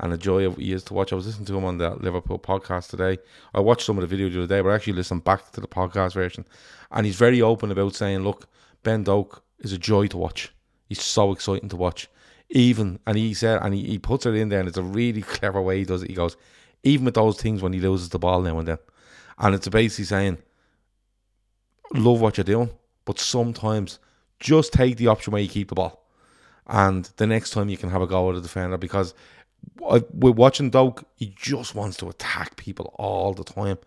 [0.00, 1.12] and the joy of he is to watch.
[1.12, 3.18] I was listening to him on the Liverpool podcast today.
[3.54, 5.60] I watched some of the video the other day, but I actually listened back to
[5.60, 6.44] the podcast version.
[6.90, 8.48] And he's very open about saying, look,
[8.82, 10.52] Ben Doak is a joy to watch.
[10.88, 12.08] He's so exciting to watch.
[12.50, 15.22] Even, and he said, and he, he puts it in there, and it's a really
[15.36, 16.10] clever way he does it.
[16.10, 16.36] He goes,
[16.84, 18.78] even with those things when he loses the ball now and then.
[19.38, 20.38] And it's basically saying,
[21.92, 22.70] love what you're doing,
[23.04, 23.98] but sometimes
[24.38, 26.06] just take the option where you keep the ball.
[26.66, 29.14] And the next time you can have a go at the defender because
[29.80, 33.78] we're watching Doak, he just wants to attack people all the time.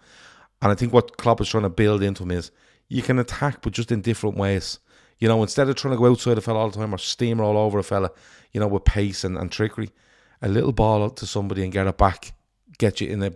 [0.62, 2.52] And I think what Klopp is trying to build into him is
[2.88, 4.80] you can attack, but just in different ways.
[5.20, 7.56] You know, instead of trying to go outside a fella all the time or steamroll
[7.56, 8.12] over a fella,
[8.54, 9.90] you know, with pace and, and trickery,
[10.42, 12.34] a little ball out to somebody and get it back,
[12.78, 13.32] get you in a,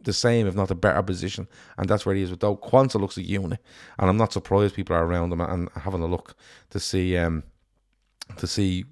[0.00, 1.48] the same, if not a better position.
[1.78, 2.62] And that's where he is with Doak.
[2.62, 3.60] Quansah looks a unit.
[3.98, 6.36] And I'm not surprised people are around him and having a look
[6.70, 7.42] to see um,
[8.36, 8.84] to see,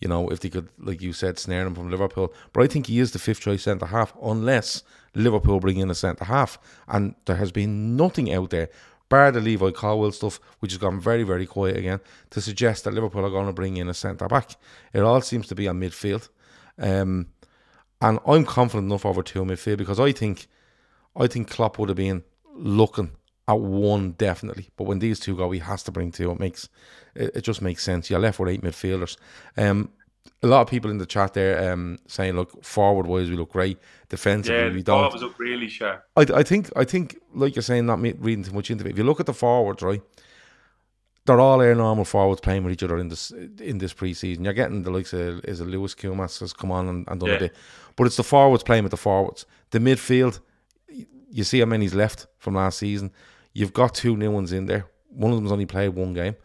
[0.00, 2.32] you know, if they could, like you said, snare him from Liverpool.
[2.52, 4.82] But I think he is the fifth choice centre half, unless
[5.14, 6.58] Liverpool bring in a centre half.
[6.86, 8.70] And there has been nothing out there,
[9.08, 12.94] bar the Levi Colwell stuff, which has gone very, very quiet again, to suggest that
[12.94, 14.56] Liverpool are going to bring in a centre back.
[14.92, 16.28] It all seems to be on midfield.
[16.78, 17.28] Um,
[18.00, 20.46] and I'm confident enough over two midfield because I think,
[21.16, 22.22] I think Klopp would have been
[22.54, 23.12] looking
[23.48, 24.68] at one definitely.
[24.76, 26.30] But when these two go, he has to bring two.
[26.30, 26.68] It makes
[27.14, 28.10] it, it just makes sense.
[28.10, 29.16] You're left with eight midfielders.
[29.56, 29.90] Um,
[30.42, 33.52] a lot of people in the chat there um, saying, "Look, forward wise, we look
[33.52, 33.78] great.
[34.08, 36.04] Defensively, Yeah, we don't." was up really sharp.
[36.16, 38.90] I, I think I think like you're saying, not me reading too much into it.
[38.90, 40.02] If you look at the forwards, right,
[41.28, 44.42] they're all air normal forwards playing with each other in this in this preseason.
[44.44, 47.28] You're getting the likes of is it Lewis Koumas has come on and, and done
[47.30, 47.36] Yeah.
[47.36, 47.54] a bit,
[47.96, 49.46] but it's the forwards playing with the forwards.
[49.70, 50.40] The midfield,
[51.30, 53.12] you see how many's left from last season.
[53.52, 54.86] You've got two new ones in there.
[55.10, 56.36] One of them's only played one game.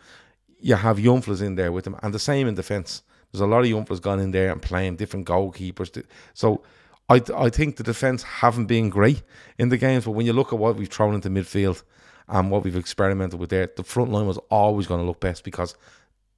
[0.59, 3.03] You have young fellas in there with them, and the same in defence.
[3.31, 6.03] There's a lot of young fellas gone in there and playing different goalkeepers.
[6.33, 6.63] So
[7.09, 9.23] I I think the defence haven't been great
[9.57, 11.83] in the games, but when you look at what we've thrown into midfield
[12.27, 15.43] and what we've experimented with there, the front line was always going to look best
[15.43, 15.75] because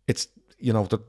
[0.08, 0.28] it's
[0.58, 1.00] you know the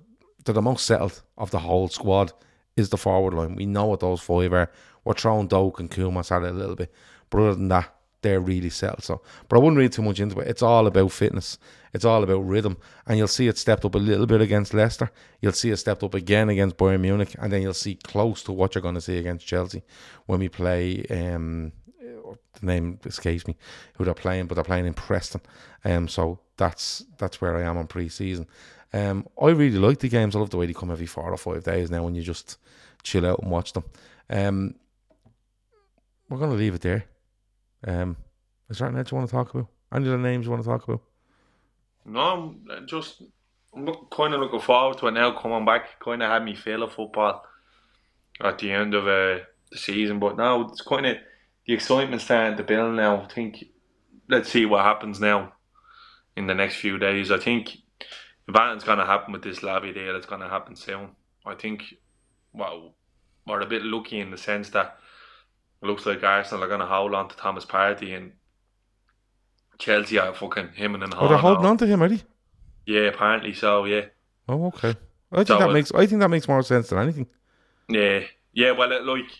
[0.44, 2.32] the most settled of the whole squad
[2.76, 3.56] is the forward line.
[3.56, 4.70] We know what those five are.
[5.04, 6.92] We're throwing Doak and Koumas at it a little bit.
[7.30, 9.04] But other than that, they're really settled.
[9.04, 10.48] So, but I wouldn't read too much into it.
[10.48, 11.58] It's all about fitness.
[11.92, 15.10] It's all about rhythm, and you'll see it stepped up a little bit against Leicester.
[15.40, 18.52] You'll see it stepped up again against Bayern Munich, and then you'll see close to
[18.52, 19.82] what you're going to see against Chelsea
[20.26, 21.04] when we play.
[21.08, 21.72] Um,
[22.60, 23.56] the name escapes me
[23.96, 25.40] who they're playing, but they're playing in Preston.
[25.84, 28.46] Um, so that's that's where I am on pre-season.
[28.92, 30.34] Um, I really like the games.
[30.34, 32.58] I love the way they come every four or five days now when you just
[33.02, 33.84] chill out and watch them.
[34.30, 34.74] Um,
[36.28, 37.04] we're to leave it there.
[37.86, 38.16] Um,
[38.68, 39.68] is there anything else you want to talk about?
[39.92, 41.02] Any other names you want to talk about?
[42.04, 43.22] No, I'm just
[43.74, 46.00] I'm look, kind of looking forward to it now coming back.
[46.00, 47.44] Kind of had me feel of football
[48.40, 51.16] at the end of uh, the season, but now it's kind of
[51.66, 53.22] the excitement starting to build now.
[53.22, 53.64] I think
[54.28, 55.52] let's see what happens now
[56.36, 57.30] in the next few days.
[57.30, 57.76] I think
[58.48, 61.10] if anything's going to happen with this Lavia deal, it's going to happen soon.
[61.44, 61.82] I think
[62.52, 62.94] well,
[63.46, 64.98] we're a bit lucky in the sense that
[65.82, 68.32] it looks like Arsenal are going to hold on to Thomas Partey and
[69.78, 72.22] Chelsea are fucking him and Oh, they're holding on to him, are they?
[72.86, 73.84] Yeah, apparently so.
[73.84, 74.06] Yeah.
[74.48, 74.94] Oh, okay.
[75.32, 77.26] I think So that it- makes I think that makes more sense than anything.
[77.88, 78.20] Yeah,
[78.56, 78.72] yeah.
[78.72, 79.30] Well, like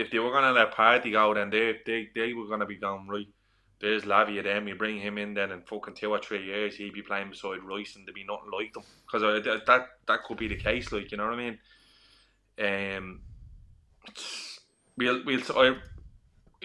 [0.00, 3.08] if they were gonna let Partey go, then they they they were gonna be going
[3.08, 3.28] right.
[3.80, 4.42] There's Lavia.
[4.42, 7.30] Then you bring him in, then in fucking two or three years, he'd be playing
[7.30, 8.84] beside Rice, and there'd be nothing like them.
[9.06, 10.92] Because that that could be the case.
[10.92, 11.58] Like you know what I mean?
[12.60, 13.22] Um,
[14.98, 15.42] we'll we'll.
[15.56, 15.76] I,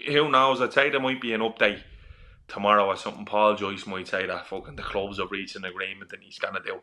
[0.06, 0.62] who knows?
[0.62, 1.82] I'd say there might be an update
[2.48, 3.26] tomorrow or something.
[3.26, 6.60] Paul Joyce might say that fucking the clubs have reached an agreement and he's gonna
[6.64, 6.80] do.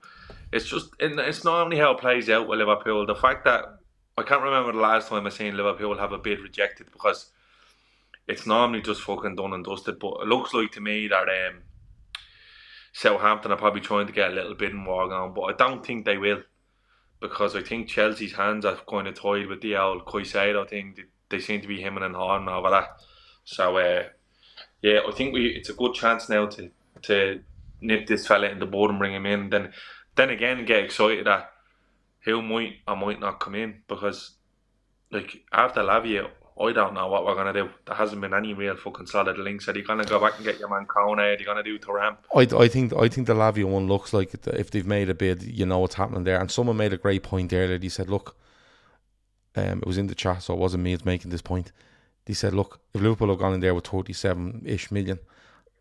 [0.53, 3.05] It's just it- it's not only how it plays out with Liverpool.
[3.07, 3.78] The fact that
[4.19, 7.31] I can't remember the last time I seen Liverpool have a bid rejected because
[8.27, 9.99] it's normally just fucking done and dusted.
[9.99, 11.61] But it looks like to me that um,
[12.93, 16.05] Southampton are probably trying to get a little bidding war going, but I don't think
[16.05, 16.43] they will
[17.19, 20.93] because I think Chelsea's hands are kind of tied with the old Caicedo thing.
[20.95, 23.01] They, they seem to be hemming and hawing over that.
[23.43, 24.03] So uh,
[24.81, 26.69] yeah, I think we it's a good chance now to
[27.03, 27.41] to
[27.81, 29.49] nip this fella in the bud and bring him in.
[29.49, 29.73] Then
[30.15, 31.51] then again, get excited that
[32.21, 34.31] who might or might not come in because
[35.11, 36.29] like after Lavia,
[36.61, 37.69] I don't know what we're gonna do.
[37.85, 39.69] There hasn't been any real fucking solid links.
[39.69, 41.17] Are they gonna go back and get your man Kone?
[41.19, 42.17] Are you gonna do Thuram?
[42.35, 45.43] I, I think I think the Lavia one looks like if they've made a bid,
[45.43, 46.39] you know what's happening there.
[46.39, 47.79] And someone made a great point earlier.
[47.79, 48.35] He said, "Look,
[49.55, 51.71] um, it was in the chat, so it wasn't me making this point."
[52.25, 55.19] He said, "Look, if Liverpool have gone in there with thirty-seven ish million,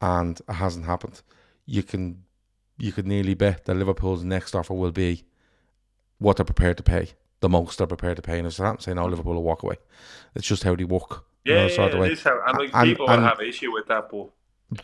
[0.01, 1.22] and it hasn't happened,
[1.66, 2.22] you can
[2.78, 5.24] you could nearly bet that Liverpool's next offer will be
[6.19, 7.09] what they're prepared to pay,
[7.41, 8.39] the most they're prepared to pay.
[8.39, 9.77] And if Southampton say no, Liverpool will walk away.
[10.35, 10.99] It's just how they you
[11.55, 12.12] Yeah, know, yeah, it way.
[12.12, 14.29] is how, and like And- people and- will have issue with that, but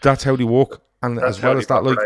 [0.02, 0.82] that's how they walk.
[1.02, 1.98] And as well as that, like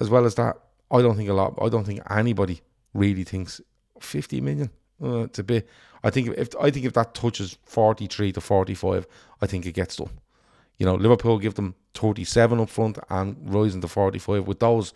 [0.00, 0.56] as well as that,
[0.90, 1.58] I don't think a lot.
[1.62, 2.60] I don't think anybody
[2.92, 3.60] really thinks
[4.00, 4.70] fifty million.
[5.02, 5.66] Uh, it's a bit.
[6.04, 9.06] I think if I think if that touches forty three to forty five,
[9.40, 10.10] I think it gets done.
[10.76, 14.60] You know, Liverpool give them thirty seven up front and rising to forty five with
[14.60, 14.92] those.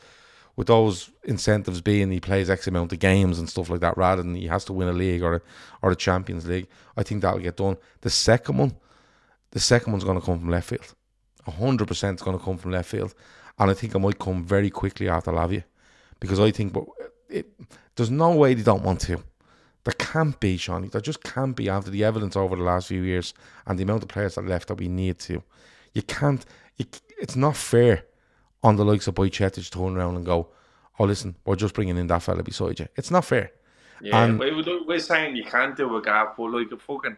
[0.55, 4.23] With those incentives being he plays X amount of games and stuff like that, rather
[4.23, 5.41] than he has to win a league or a,
[5.81, 7.79] or the Champions League, I think that'll get done.
[8.03, 8.77] The second one,
[9.53, 10.95] the second one's going to come from left field.
[11.47, 13.15] hundred percent is going to come from left field,
[13.59, 15.65] and I think it might come very quickly after Lavia,
[16.21, 16.85] because I think, but
[17.31, 17.47] it,
[17.97, 19.23] there's no way they don't want to.
[19.85, 20.91] There can't be, Seany.
[20.91, 23.35] There just can't be after the evidence over the last few years
[23.67, 25.43] and the amount of players that left that we need to.
[25.93, 26.45] You can't.
[26.77, 26.87] You,
[27.21, 28.05] it's not fair
[28.63, 30.49] on the likes of Bajcetic to turn around and go,
[30.99, 33.51] "Oh, listen, we're just bringing in that fella beside you." It's not fair.
[34.01, 37.17] Yeah, And- we, we- we're saying you can't do a gap, but like a fucking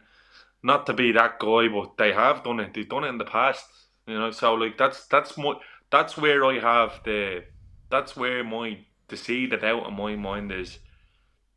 [0.63, 2.73] not to be that guy, but they have done it.
[2.75, 3.65] They've done it in the past,
[4.07, 4.31] you know.
[4.31, 5.55] So like that's that's my
[5.91, 7.45] that's where I have the
[7.91, 8.79] that's where my
[9.09, 10.79] the seed that out in my mind is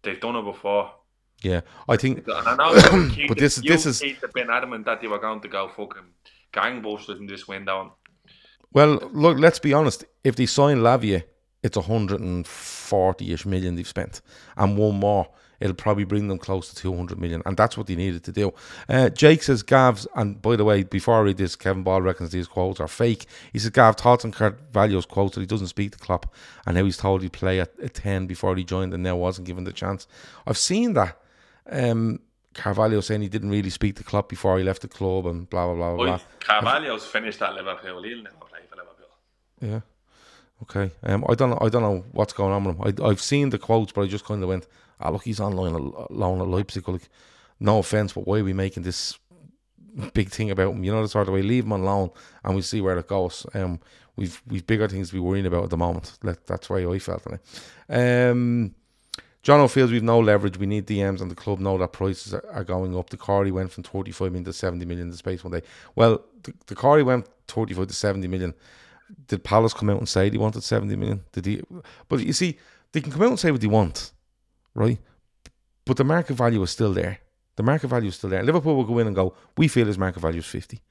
[0.03, 0.91] they've done it before.
[1.43, 2.27] Yeah, I think.
[2.27, 5.39] And I know, but this you, this is have been adamant that they were going
[5.41, 6.03] to go fucking
[6.53, 7.95] gangbusters in this window.
[8.73, 10.05] Well, look, let's be honest.
[10.23, 11.23] If they sign Lavia,
[11.63, 14.21] it's 140-ish million they've spent.
[14.55, 15.27] And one more,
[15.59, 17.41] it'll probably bring them close to 200 million.
[17.45, 18.53] And that's what they needed to do.
[18.87, 22.31] Uh, Jake says, Gav's, and by the way, before I read this, Kevin Ball reckons
[22.31, 23.25] these quotes are fake.
[23.51, 26.33] He says, Gav, thoughts on Carvalho's quotes that he doesn't speak to Klopp
[26.65, 29.47] and how he's told he'd play at, at 10 before he joined and now wasn't
[29.47, 30.07] given the chance.
[30.45, 31.19] I've seen that.
[31.69, 32.19] Um,
[32.53, 35.73] Carvalho saying he didn't really speak to Klopp before he left the club and blah,
[35.73, 36.19] blah, blah, blah.
[36.39, 38.01] Carvalho's finished at Liverpool.
[38.03, 38.37] He'll never.
[39.61, 39.81] Yeah.
[40.63, 40.91] Okay.
[41.03, 41.59] Um, I don't know.
[41.61, 43.05] I don't know what's going on with him.
[43.05, 44.67] I, I've seen the quotes, but I just kind of went,
[44.99, 47.09] "Ah, look, he's on loan, loan at Leipzig." Like,
[47.59, 49.17] no offense, but why are we making this
[50.13, 50.83] big thing about him?
[50.83, 51.41] You know, the sort of way.
[51.41, 52.09] Leave him on loan,
[52.43, 53.45] and we see where it goes.
[53.53, 53.79] Um,
[54.15, 56.17] we've we've bigger things to be worrying about at the moment.
[56.21, 58.31] That's why I felt on it.
[58.31, 58.75] Um,
[59.47, 60.57] John O'Fields, we've no leverage.
[60.57, 63.09] We need DMs, and the club know that prices are, going up.
[63.09, 65.61] Doucouré went from 35 million to 70 million in the space one day.
[65.95, 68.53] Well, the, the Corey went 35 to 70 million.
[69.27, 71.23] Did Palace come out and say they wanted 70 million?
[71.31, 71.61] Did he?
[72.07, 72.57] But you see,
[72.91, 74.11] they can come out and say what they want,
[74.73, 74.99] right?
[75.85, 77.19] But the market value is still there.
[77.55, 78.43] The market value is still there.
[78.43, 80.81] Liverpool will go in and go, we feel his market value is 50.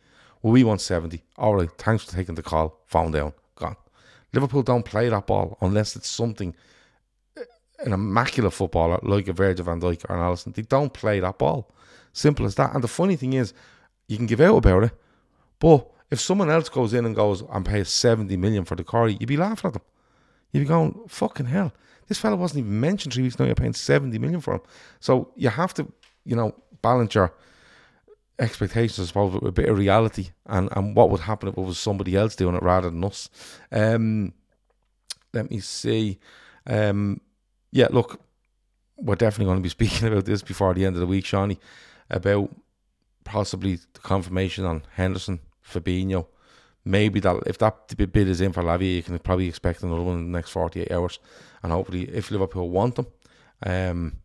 [0.43, 1.23] Well, we want 70.
[1.37, 2.81] All right, thanks for taking the call.
[2.87, 3.77] Phone down, gone.
[4.33, 6.55] Liverpool don't play that ball unless it's something
[7.37, 7.43] uh,
[7.81, 10.55] an immaculate footballer like a Virgil van Dijk or an Alisson.
[10.55, 11.71] They don't play that ball.
[12.13, 12.75] Simple as that.
[12.75, 13.53] And the funny thing is,
[14.09, 14.93] you can give out about it,
[15.59, 19.09] but if someone else goes in and goes and pays 70 million for the car,
[19.09, 19.83] you'd be laughing at them.
[20.53, 21.73] You'd be going, fucking hell.
[22.09, 23.45] This fella wasn't even mentioned three weeks ago.
[23.45, 24.61] You're paying 70 million for him.
[25.01, 25.91] So you have to,
[26.25, 27.35] you know, balance your
[28.39, 31.61] expectations, I suppose, with a bit of reality and, and what would happen if it
[31.61, 33.29] was somebody else doing it rather than us.
[33.73, 34.33] Um,
[35.33, 36.19] let me see.
[36.67, 37.21] Um,
[37.73, 38.21] yeah, look,
[38.97, 41.59] we're definitely going to be speaking about this before the end of the week, Seany,
[42.09, 42.55] about
[43.25, 46.27] possibly the confirmation on Henderson, Fabinho.
[46.85, 50.19] Maybe that if that bid is in for Lavia, you can probably expect another one
[50.19, 51.19] in the next 48 hours.
[51.63, 53.07] And hopefully, if Liverpool want them,
[53.65, 54.19] um,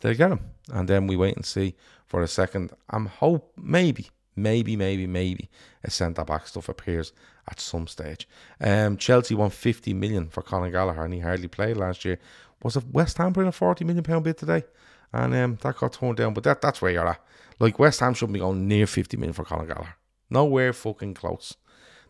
[0.00, 0.40] they'll get them.
[0.72, 2.72] And then we wait and see for a second.
[2.90, 5.48] I'm hope maybe, maybe, maybe, maybe
[5.84, 7.12] a centre back stuff appears
[7.48, 8.26] at some stage.
[8.60, 12.18] Um, Chelsea won 50 million for Conor Gallagher, and he hardly played last year.
[12.62, 14.64] Was it West Ham putting a 40 million pound bid today?
[15.12, 16.34] And um, that got torn down.
[16.34, 17.20] But that that's where you're at.
[17.60, 19.94] Like West Ham shouldn't be going near 50 million for Conor Gallagher.
[20.34, 21.56] Nowhere fucking close.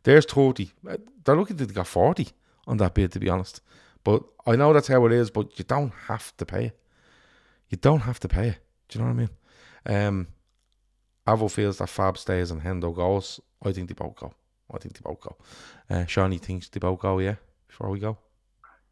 [0.02, 0.72] There's 30.
[0.88, 2.28] Uh, they're looking to get 40
[2.66, 3.60] on that bid, to be honest.
[4.02, 6.78] But I know that's how it is, but you don't have to pay it.
[7.68, 8.58] You don't have to pay it.
[8.88, 9.20] Do you know what
[9.86, 10.06] I mean?
[10.06, 10.28] Um,
[11.26, 13.40] Avo feels that Fab stays and Hendo goes.
[13.62, 14.32] I think they both go.
[14.72, 15.36] I think they both go.
[15.90, 17.36] Uh, Seany thinks they both go, yeah,
[17.68, 18.16] before we go.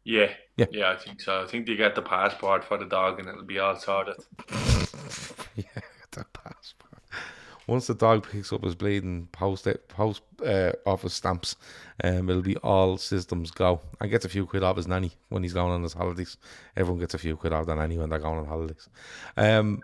[0.03, 0.91] Yeah, yeah, yeah.
[0.91, 1.43] I think so.
[1.43, 4.17] I think they get the passport for the dog, and it'll be all sorted.
[5.55, 5.81] yeah.
[7.67, 11.55] Once the dog picks up his bleeding post post uh, office stamps,
[12.03, 13.79] um, it'll be all systems go.
[14.01, 16.37] And gets a few quid off his nanny when he's going on his holidays.
[16.75, 18.89] Everyone gets a few quid off their nanny when they're going on holidays.
[19.37, 19.81] Um,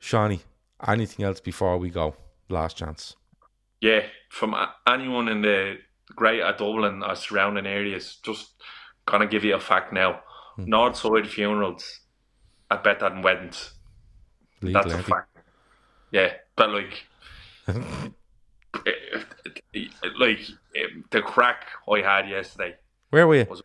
[0.00, 0.40] Seany,
[0.86, 2.16] anything else before we go?
[2.48, 3.16] Last chance.
[3.80, 4.54] Yeah, from
[4.86, 5.78] anyone in the
[6.14, 8.52] Greater Dublin or surrounding areas, just
[9.06, 10.20] gonna give you a fact now.
[10.56, 10.64] Hmm.
[10.66, 12.00] North side funerals
[12.70, 13.74] are better than weddings.
[14.62, 15.35] Legal, That's a fact.
[16.10, 17.04] Yeah, but like,
[20.18, 20.40] like
[21.10, 22.76] the crack I had yesterday.
[23.10, 23.46] Where were you?
[23.48, 23.62] Was,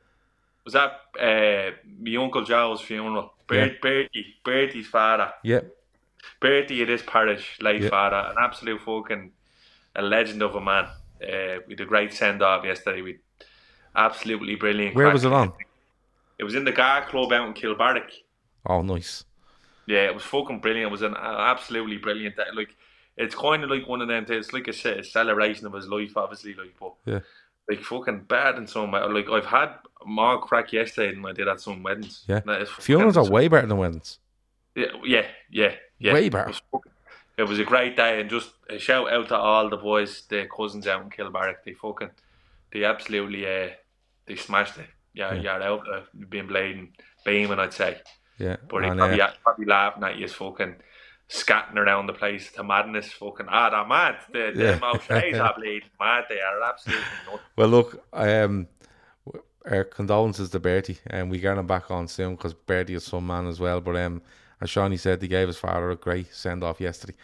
[0.65, 3.33] was that uh, my uncle Joe's funeral?
[3.47, 3.77] Bert, yeah.
[3.81, 5.31] Bertie, Bertie's father.
[5.43, 5.61] Yeah.
[6.39, 7.89] Bertie, it is parish, late yeah.
[7.89, 9.31] father, an absolute fucking
[9.95, 10.85] a legend of a man.
[11.21, 13.01] Uh, we did a great send off yesterday.
[13.01, 13.17] We
[13.95, 14.95] absolutely brilliant.
[14.95, 15.53] Where was it on?
[16.39, 18.11] It was in the GAA Club out in Kilbarrack.
[18.65, 19.25] Oh, nice.
[19.91, 20.87] Yeah, it was fucking brilliant.
[20.87, 22.37] It was an absolutely brilliant.
[22.37, 22.43] day.
[22.55, 22.77] Like,
[23.17, 24.25] it's kind of like one of them.
[24.29, 26.53] It's like a, a celebration of his life, obviously.
[26.53, 27.19] Like, but yeah,
[27.67, 29.01] like fucking bad in some way.
[29.01, 29.73] Like, I've had
[30.05, 32.23] more crack yesterday than I did at some weddings.
[32.25, 34.19] Yeah, funerals are way better than weddings.
[34.75, 36.13] Yeah, yeah, yeah, yeah.
[36.13, 36.45] Way better.
[36.45, 36.91] It was, fucking,
[37.35, 40.47] it was a great day, and just a shout out to all the boys, the
[40.55, 41.65] cousins out in Kilbarrack.
[41.65, 42.11] They fucking,
[42.71, 43.71] they absolutely, uh,
[44.25, 44.87] they smashed it.
[45.13, 46.91] Yeah, yeah, yeah out uh, being blading,
[47.25, 47.97] beaming, I'd say.
[48.41, 50.75] Yeah, but he probably, uh, probably laughing at you, fucking
[51.29, 53.11] scatting around the place to madness.
[53.11, 54.17] Fucking ah, they're mad.
[54.31, 54.79] The, the yeah.
[54.79, 56.25] Mouths are bleeding mad.
[56.27, 57.43] They are absolutely nuts.
[57.55, 58.67] Well, look, um,
[59.69, 63.27] our condolences to Bertie, and we get him back on soon because Bertie is some
[63.27, 63.79] man as well.
[63.79, 64.21] But um,
[64.61, 67.15] as Seany said, he gave his father a great send off yesterday,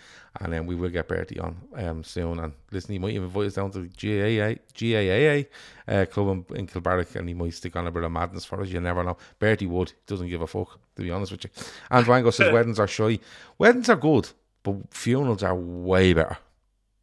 [0.42, 2.40] and then um, we will get Bertie on um, soon.
[2.40, 6.58] And listen, he might even invite us down to the GAA, GAA uh, club in,
[6.58, 8.70] in Kilbarrack, and he might stick on a bit of madness for us.
[8.70, 9.18] You never know.
[9.38, 11.50] Bertie would, doesn't give a fuck, to be honest with you.
[11.92, 13.20] And Dwango says weddings are shy.
[13.60, 14.30] Weddings are good,
[14.64, 16.38] but funerals are way better.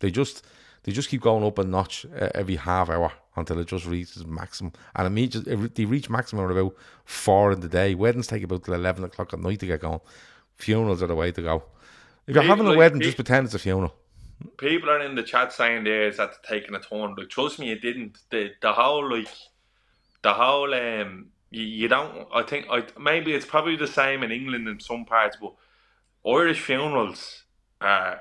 [0.00, 0.44] They just
[0.84, 4.72] they just keep going up a notch every half hour until it just reaches maximum.
[4.94, 7.94] And immediately they reach maximum at about four in the day.
[7.94, 10.00] Weddings take about till eleven o'clock at night to get going.
[10.56, 11.64] Funerals are the way to go.
[12.26, 13.94] If you're people, having a wedding, just pretend it's a funeral.
[14.58, 17.14] People are in the chat saying there is that taking a turn.
[17.16, 18.18] Like trust me, it didn't.
[18.30, 19.28] The the whole like
[20.22, 22.28] the whole um you, you don't.
[22.32, 25.54] I think I maybe it's probably the same in England in some parts, but
[26.28, 27.44] Irish funerals
[27.80, 28.20] are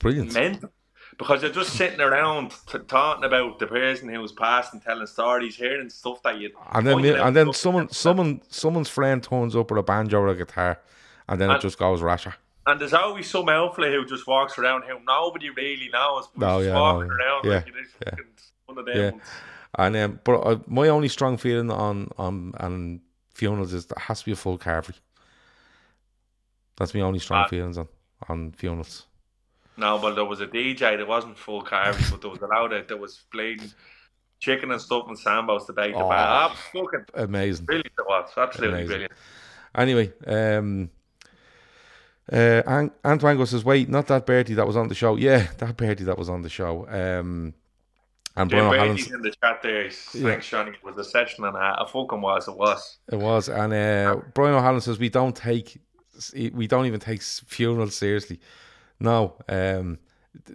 [0.00, 0.34] brilliant.
[0.34, 0.70] Mental
[1.18, 5.06] because you're just sitting around t- talking about the person who was past and telling
[5.06, 9.70] stories, hearing stuff that you and then and then someone someone someone's friend turns up
[9.70, 10.80] with a banjo or a guitar,
[11.28, 12.34] and then and, it just goes rasher.
[12.66, 16.58] And there's always some outfit who just walks around who nobody really knows, but no,
[16.60, 17.74] yeah, walking no, around yeah, like
[18.06, 18.14] yeah.
[18.66, 18.96] one of them.
[18.96, 19.20] Yeah.
[19.76, 23.00] And um, but uh, my only strong feeling on on and
[23.34, 24.94] funerals is there has to be a full carvery.
[26.76, 27.48] That's my only strong Ah.
[27.48, 27.88] feelings on
[28.28, 29.06] on funerals.
[29.76, 30.96] No, but there was a DJ.
[30.96, 33.60] There wasn't full carving, but there was a of there was playing
[34.40, 36.08] chicken and stuff and sambos to bake the Oh.
[36.08, 36.50] bar.
[36.50, 37.64] Ah, fucking Amazing.
[37.64, 37.86] brilliant!
[37.98, 38.88] It was absolutely Amazing.
[38.88, 39.12] brilliant.
[39.74, 40.90] Anyway, um,
[42.32, 45.16] uh, An- Antoine says, "Wait, not that Bertie that was on the show.
[45.16, 46.86] Yeah, that Bertie that was on the show.
[46.88, 47.54] Um,
[48.36, 49.90] and Jim Bruno Hallin's, in the chat there.
[49.90, 50.70] Thanks, Johnny.
[50.72, 51.86] It was a session and a.
[51.86, 52.48] Fucking was.
[52.48, 52.98] It was.
[53.12, 55.78] it was, and uh, Brian O'Halloran says we don't take,
[56.52, 58.40] we don't even take funerals seriously.
[59.00, 59.98] No, um,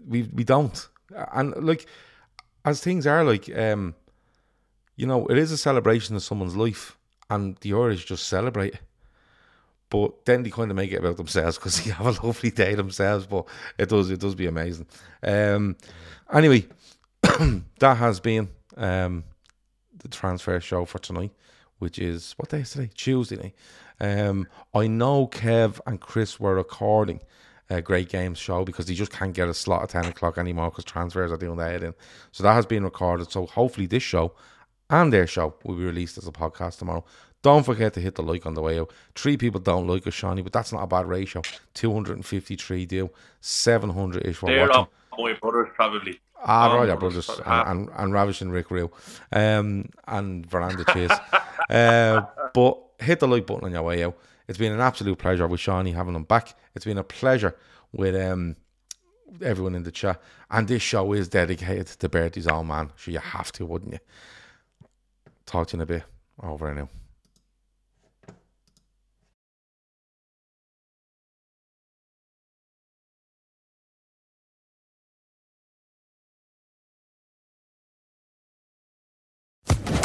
[0.08, 0.88] we we don't,
[1.34, 1.86] and like
[2.66, 3.96] as things are, like um,
[4.96, 6.98] you know, it is a celebration of someone's life,
[7.30, 8.76] and the Irish just celebrate.
[9.90, 12.76] But then they kind of make it about themselves because they have a lovely day
[12.76, 13.26] themselves.
[13.26, 13.46] But
[13.78, 14.88] it does, it does be amazing.
[15.24, 15.78] Um,
[16.32, 16.68] anyway,
[17.80, 19.24] that has been um
[19.98, 21.32] the transfer show for tonight,
[21.80, 22.90] which is what day is today?
[22.94, 23.56] Tuesday night.
[24.02, 27.20] Um, I know Kev and Chris were recording
[27.70, 30.70] a great games show because they just can't get a slot at ten o'clock anymore
[30.70, 31.94] because transfers are doing their head in.
[32.32, 33.32] So that has been recorded.
[33.32, 34.34] So hopefully this show
[34.90, 37.06] and their show will be released as a podcast tomorrow.
[37.42, 38.92] Don't forget to hit the like on the way out.
[39.16, 41.42] Three people don't like us, Seany, but that's not a bad ratio.
[41.74, 44.88] 253 deal, 700 ish They're watching.
[45.18, 46.20] my brothers, probably.
[46.44, 48.92] Ah, right, our brothers brothers, and, and, and ravishing Rick Rue,
[49.32, 51.12] um, and Veranda Chase.
[51.70, 52.22] uh,
[52.54, 54.18] but hit the like button on your way out.
[54.50, 56.56] It's been an absolute pleasure with Seany having him back.
[56.74, 57.56] It's been a pleasure
[57.94, 58.56] with um
[59.44, 60.20] everyone in the chat.
[60.50, 62.92] And this show is dedicated to Bertie's old man.
[62.98, 64.00] So you have to, wouldn't you?
[65.46, 66.04] Talk to you in a bit.
[66.42, 66.90] Over and out.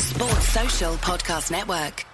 [0.00, 2.04] Sports Social Podcast Network.